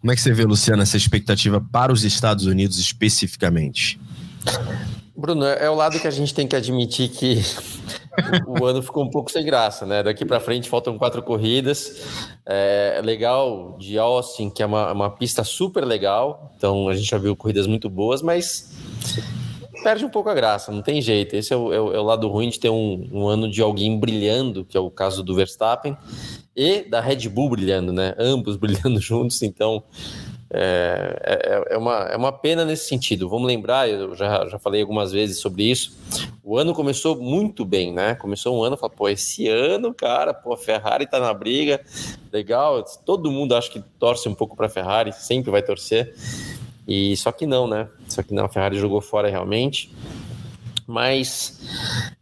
[0.00, 4.00] Como é que você vê, Luciana, essa expectativa para os Estados Unidos especificamente?
[5.14, 7.42] Bruno, é o lado que a gente tem que admitir que
[8.46, 10.02] o ano ficou um pouco sem graça, né?
[10.02, 12.02] Daqui para frente faltam quatro corridas.
[12.44, 16.52] É legal de Austin, que é uma, uma pista super legal.
[16.56, 18.72] Então a gente já viu corridas muito boas, mas
[19.82, 21.36] perde um pouco a graça, não tem jeito.
[21.36, 23.62] Esse é o, é o, é o lado ruim de ter um, um, ano de
[23.62, 25.96] alguém brilhando, que é o caso do Verstappen,
[26.56, 28.14] e da Red Bull brilhando, né?
[28.18, 29.84] Ambos brilhando juntos, então
[30.50, 33.28] é, é, é, uma, é uma pena nesse sentido.
[33.28, 35.96] Vamos lembrar, eu já, já falei algumas vezes sobre isso.
[36.42, 38.14] O ano começou muito bem, né?
[38.14, 41.80] Começou um ano, falou, pô, esse ano, cara, pô, a Ferrari tá na briga,
[42.32, 42.84] legal.
[43.04, 46.14] Todo mundo acho que torce um pouco para Ferrari, sempre vai torcer.
[46.86, 47.88] E só que não, né?
[48.08, 49.90] Só que não, a Ferrari jogou fora realmente.
[50.86, 51.58] Mas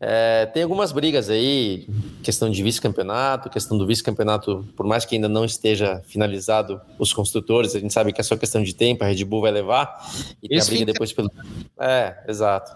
[0.00, 1.86] é, tem algumas brigas aí,
[2.22, 7.74] questão de vice-campeonato, questão do vice-campeonato, por mais que ainda não esteja finalizado os construtores,
[7.74, 10.10] a gente sabe que é só questão de tempo, a Red Bull vai levar,
[10.42, 11.30] e tem Esse a briga depois pelo.
[11.78, 12.72] É, exato.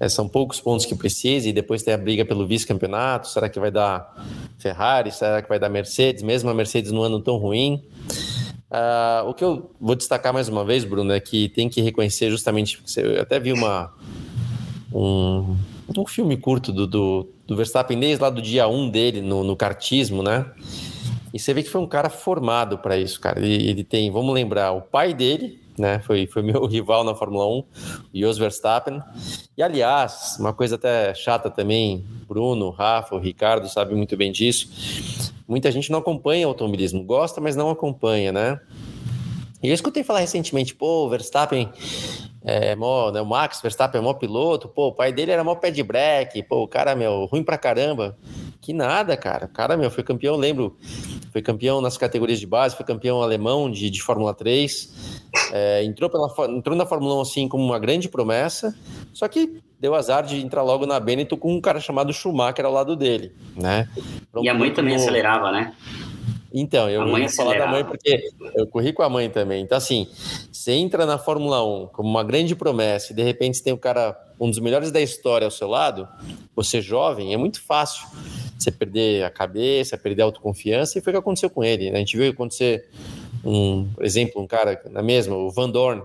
[0.00, 3.28] É, são poucos pontos que precisa, e depois tem a briga pelo vice-campeonato.
[3.28, 4.26] Será que vai dar
[4.58, 5.12] Ferrari?
[5.12, 6.24] Será que vai dar Mercedes?
[6.24, 7.80] Mesmo a Mercedes no ano tão ruim.
[8.68, 12.30] Uh, o que eu vou destacar mais uma vez, Bruno, é que tem que reconhecer
[12.30, 12.82] justamente.
[12.96, 13.92] Eu até vi uma,
[14.94, 15.56] um,
[15.96, 19.56] um filme curto do, do, do Verstappen desde lá do dia 1 dele no, no
[19.56, 20.46] kartismo, né?
[21.32, 23.40] E você vê que foi um cara formado para isso, cara.
[23.40, 26.00] Ele, ele, tem, vamos lembrar, o pai dele, né?
[26.00, 27.64] Foi, foi meu rival na Fórmula 1, o
[28.14, 29.02] Jos Verstappen.
[29.56, 35.32] E aliás, uma coisa até chata também, Bruno, Rafa, o Ricardo sabem muito bem disso
[35.52, 38.58] muita gente não acompanha automobilismo, gosta, mas não acompanha, né?
[39.62, 41.68] E eu escutei falar recentemente, pô, o Verstappen
[42.44, 45.54] é mó, né, o Max Verstappen é mó piloto, pô, o pai dele era mó
[45.54, 48.16] pé de break, pô, o cara, meu, ruim pra caramba.
[48.60, 49.46] Que nada, cara.
[49.46, 50.76] O cara, meu, foi campeão, lembro,
[51.32, 56.08] foi campeão nas categorias de base, foi campeão alemão de, de Fórmula 3, é, entrou,
[56.08, 58.72] pela, entrou na Fórmula 1 assim como uma grande promessa,
[59.12, 62.72] só que deu azar de entrar logo na Benetton com um cara chamado Schumacher ao
[62.72, 63.88] lado dele, né?
[64.40, 65.74] e a mãe também acelerava, né?
[66.52, 69.62] Então, eu vou falar da mãe porque eu corri com a mãe também.
[69.62, 70.06] Então, assim,
[70.52, 73.78] você entra na Fórmula 1 como uma grande promessa e de repente você tem um
[73.78, 76.08] cara, um dos melhores da história ao seu lado,
[76.54, 78.06] você jovem, é muito fácil
[78.58, 81.90] você perder a cabeça, perder a autoconfiança, e foi o que aconteceu com ele.
[81.90, 81.96] Né?
[81.96, 82.88] A gente viu acontecer
[83.44, 86.02] um exemplo, um cara na mesma, o Van Dorn,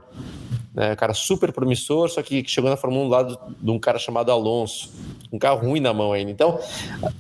[0.78, 0.96] né?
[0.96, 4.32] cara super promissor, só que chegou na Fórmula 1 do lado de um cara chamado
[4.32, 4.94] Alonso,
[5.34, 6.30] um carro ruim na mão ainda.
[6.30, 6.60] Então,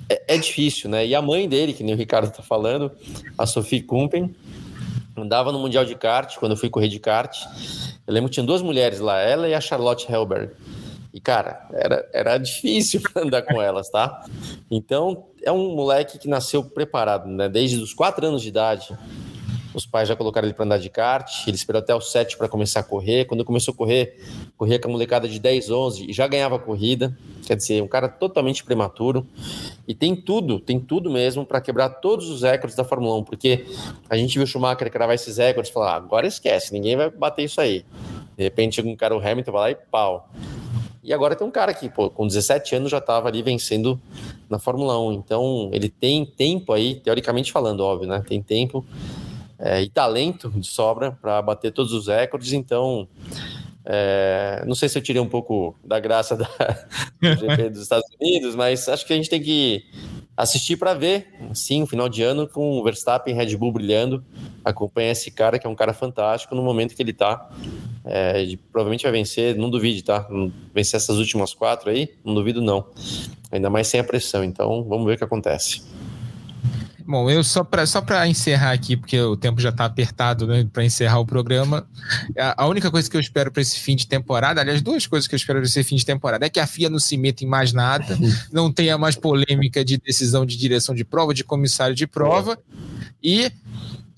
[0.08, 1.08] é, é difícil, né?
[1.08, 2.91] E a mãe dele, que nem o Ricardo tá falando,
[3.36, 4.34] a Sophie Kumpen,
[5.18, 7.36] andava no Mundial de Kart, quando eu fui correr de kart.
[8.05, 10.53] Eu lembro que tinha duas mulheres lá, ela e a Charlotte Helberg.
[11.12, 14.24] E, cara, era, era difícil andar com elas, tá?
[14.70, 17.49] Então, é um moleque que nasceu preparado, né?
[17.49, 18.95] Desde os quatro anos de idade,
[19.78, 22.49] os pais já colocaram ele para andar de kart, ele esperou até os 7 para
[22.49, 23.25] começar a correr.
[23.25, 24.19] Quando começou a correr,
[24.57, 27.17] corria com a molecada de 10, 11 e já ganhava a corrida.
[27.45, 29.25] Quer dizer, um cara totalmente prematuro.
[29.88, 33.65] E tem tudo, tem tudo mesmo para quebrar todos os recordes da Fórmula 1, porque
[34.09, 37.09] a gente viu o Schumacher cravar esses recordes e falar: ah, agora esquece, ninguém vai
[37.09, 37.86] bater isso aí.
[38.36, 40.30] De repente um cara, o Hamilton, vai lá e pau.
[41.03, 43.97] E agora tem um cara que, pô, com 17 anos já estava ali vencendo
[44.49, 45.13] na Fórmula 1.
[45.13, 48.21] Então, ele tem tempo aí, teoricamente falando, óbvio, né?
[48.28, 48.86] Tem tempo
[49.60, 52.53] é, e talento de sobra para bater todos os recordes.
[52.53, 53.08] Então,
[53.86, 58.08] é, não sei se eu tirei um pouco da graça da, do GP dos Estados
[58.20, 59.86] Unidos, mas acho que a gente tem que
[60.36, 64.24] assistir para ver, sim, o final de ano com o Verstappen e Red Bull brilhando.
[64.64, 67.49] Acompanha esse cara que é um cara fantástico no momento que ele está.
[68.05, 70.28] É, provavelmente vai vencer, não duvide, tá?
[70.76, 72.86] Vencer essas últimas quatro aí, não duvido não.
[73.51, 74.43] Ainda mais sem a pressão.
[74.43, 75.82] Então, vamos ver o que acontece.
[77.08, 80.84] Bom, eu só para só encerrar aqui, porque o tempo já está apertado né, para
[80.84, 81.88] encerrar o programa.
[82.38, 85.26] A, a, única coisa que eu espero para esse fim de temporada, aliás, duas coisas
[85.26, 87.45] que eu espero para esse fim de temporada, é que a FIA não se meta
[87.45, 88.18] em mais nada,
[88.51, 92.60] não tenha mais polêmica de decisão de direção de prova, de comissário de prova,
[93.24, 93.49] e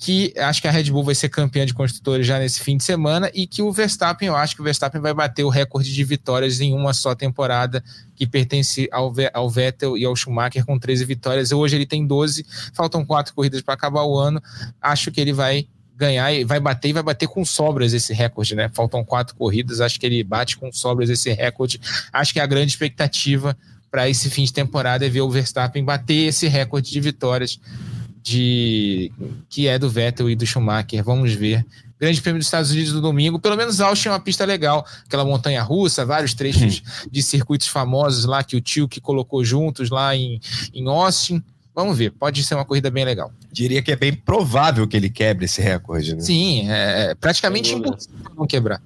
[0.01, 2.85] que acho que a Red Bull vai ser campeã de construtores já nesse fim de
[2.85, 6.03] semana e que o Verstappen, eu acho que o Verstappen vai bater o recorde de
[6.05, 7.83] vitórias em uma só temporada
[8.15, 11.51] que pertence ao, ao Vettel e ao Schumacher com 13 vitórias.
[11.51, 14.41] Hoje ele tem 12, faltam quatro corridas para acabar o ano.
[14.81, 18.55] Acho que ele vai ganhar e vai bater e vai bater com sobras esse recorde,
[18.55, 18.71] né?
[18.73, 21.77] Faltam quatro corridas, acho que ele bate com sobras esse recorde.
[22.13, 23.55] Acho que a grande expectativa
[23.91, 27.59] para esse fim de temporada é ver o Verstappen bater esse recorde de vitórias
[28.21, 29.11] de
[29.49, 31.03] que é do Vettel e do Schumacher.
[31.03, 31.65] Vamos ver.
[31.99, 33.39] Grande Prêmio dos Estados Unidos no domingo.
[33.39, 34.85] Pelo menos Austin é uma pista legal.
[35.05, 39.89] Aquela montanha russa, vários trechos de circuitos famosos lá que o tio que colocou juntos
[39.89, 40.39] lá em,
[40.73, 41.43] em Austin.
[41.75, 43.31] Vamos ver, pode ser uma corrida bem legal.
[43.51, 46.21] Diria que é bem provável que ele quebre esse recorde, né?
[46.21, 48.81] Sim, é praticamente impossível não quebrar.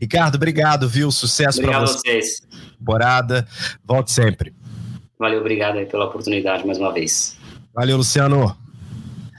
[0.00, 1.10] Ricardo, obrigado, viu?
[1.10, 1.98] Sucesso para Obrigado a você.
[1.98, 2.42] vocês.
[2.78, 3.46] Temporada.
[3.84, 4.52] Volte sempre.
[5.18, 7.36] Valeu, obrigado aí pela oportunidade mais uma vez.
[7.74, 8.56] Valeu, Luciano.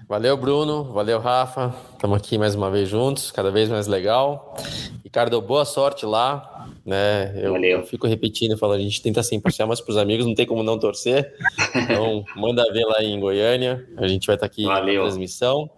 [0.10, 0.84] Valeu, Bruno.
[0.92, 1.74] Valeu, Rafa.
[1.94, 4.58] Estamos aqui mais uma vez juntos, cada vez mais legal.
[5.02, 6.68] Ricardo, boa sorte lá.
[6.86, 7.32] Né?
[7.42, 10.36] Eu, eu fico repetindo, falando, a gente tenta se imparcial, mas para os amigos não
[10.36, 11.34] tem como não torcer.
[11.74, 13.88] Então, manda ver lá em Goiânia.
[13.96, 14.96] A gente vai estar aqui Valeu.
[14.96, 15.70] na transmissão.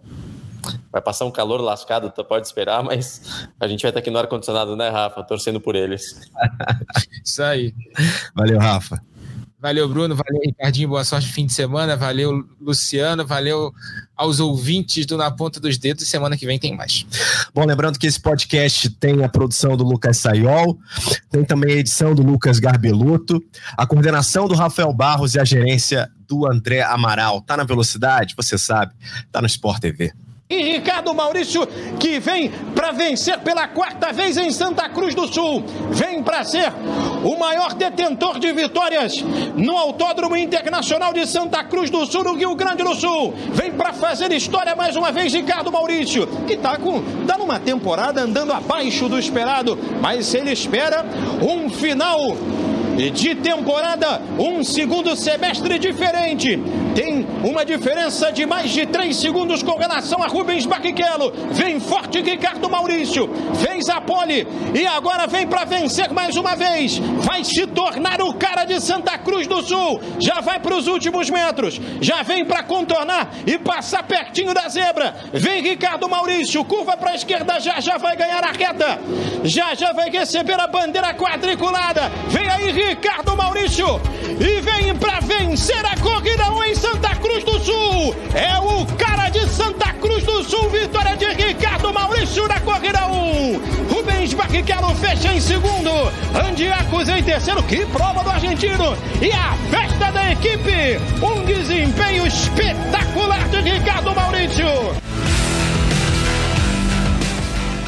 [0.90, 4.18] Vai passar um calor lascado, tu pode esperar, mas a gente vai estar aqui no
[4.18, 5.22] ar-condicionado, né, Rafa?
[5.22, 6.28] Torcendo por eles.
[7.24, 7.72] Isso aí.
[8.34, 9.00] Valeu, Rafa.
[9.60, 10.14] Valeu, Bruno.
[10.14, 10.88] Valeu, Ricardinho.
[10.88, 11.96] Boa sorte fim de semana.
[11.96, 13.26] Valeu, Luciano.
[13.26, 13.72] Valeu
[14.16, 16.08] aos ouvintes do Na Ponta dos Dedos.
[16.08, 17.04] Semana que vem tem mais.
[17.52, 20.78] Bom, lembrando que esse podcast tem a produção do Lucas Sayol,
[21.30, 23.42] tem também a edição do Lucas Garbeluto,
[23.76, 27.40] a coordenação do Rafael Barros e a gerência do André Amaral.
[27.40, 28.34] Tá na velocidade?
[28.36, 28.94] Você sabe,
[29.32, 30.12] tá no Sport TV.
[30.50, 31.68] E Ricardo Maurício,
[32.00, 35.62] que vem para vencer pela quarta vez em Santa Cruz do Sul.
[35.90, 36.72] Vem para ser
[37.22, 39.22] o maior detentor de vitórias
[39.54, 43.34] no Autódromo Internacional de Santa Cruz do Sul, no Rio Grande do Sul.
[43.52, 48.22] Vem para fazer história mais uma vez, Ricardo Maurício, que tá, com, tá numa temporada
[48.22, 51.04] andando abaixo do esperado, mas ele espera
[51.42, 52.34] um final
[52.98, 56.60] de temporada, um segundo semestre diferente.
[56.96, 61.32] Tem uma diferença de mais de 3 segundos com relação a Rubens Barrichello.
[61.52, 63.30] Vem forte Ricardo Maurício,
[63.64, 66.98] fez a pole e agora vem para vencer mais uma vez.
[66.98, 70.00] Vai se tornar o cara de Santa Cruz do Sul.
[70.18, 75.14] Já vai para os últimos metros, já vem para contornar e passar pertinho da zebra.
[75.32, 78.98] Vem Ricardo Maurício, curva para a esquerda, já já vai ganhar a reta.
[79.44, 82.10] Já já vai receber a bandeira quadriculada.
[82.28, 84.00] Vem aí Ricardo Maurício
[84.40, 88.16] e vem para vencer a corrida 1 em Santa Cruz do Sul.
[88.34, 93.92] É o cara de Santa Cruz do Sul, vitória de Ricardo Maurício na corrida 1.
[93.92, 95.90] Rubens Barrichello fecha em segundo.
[96.34, 97.62] Andiacos em terceiro.
[97.64, 98.96] Que prova do argentino.
[99.20, 100.98] E a festa da equipe.
[101.22, 104.66] Um desempenho espetacular de Ricardo Maurício.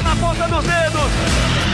[0.03, 1.70] Na ponta dos dedos.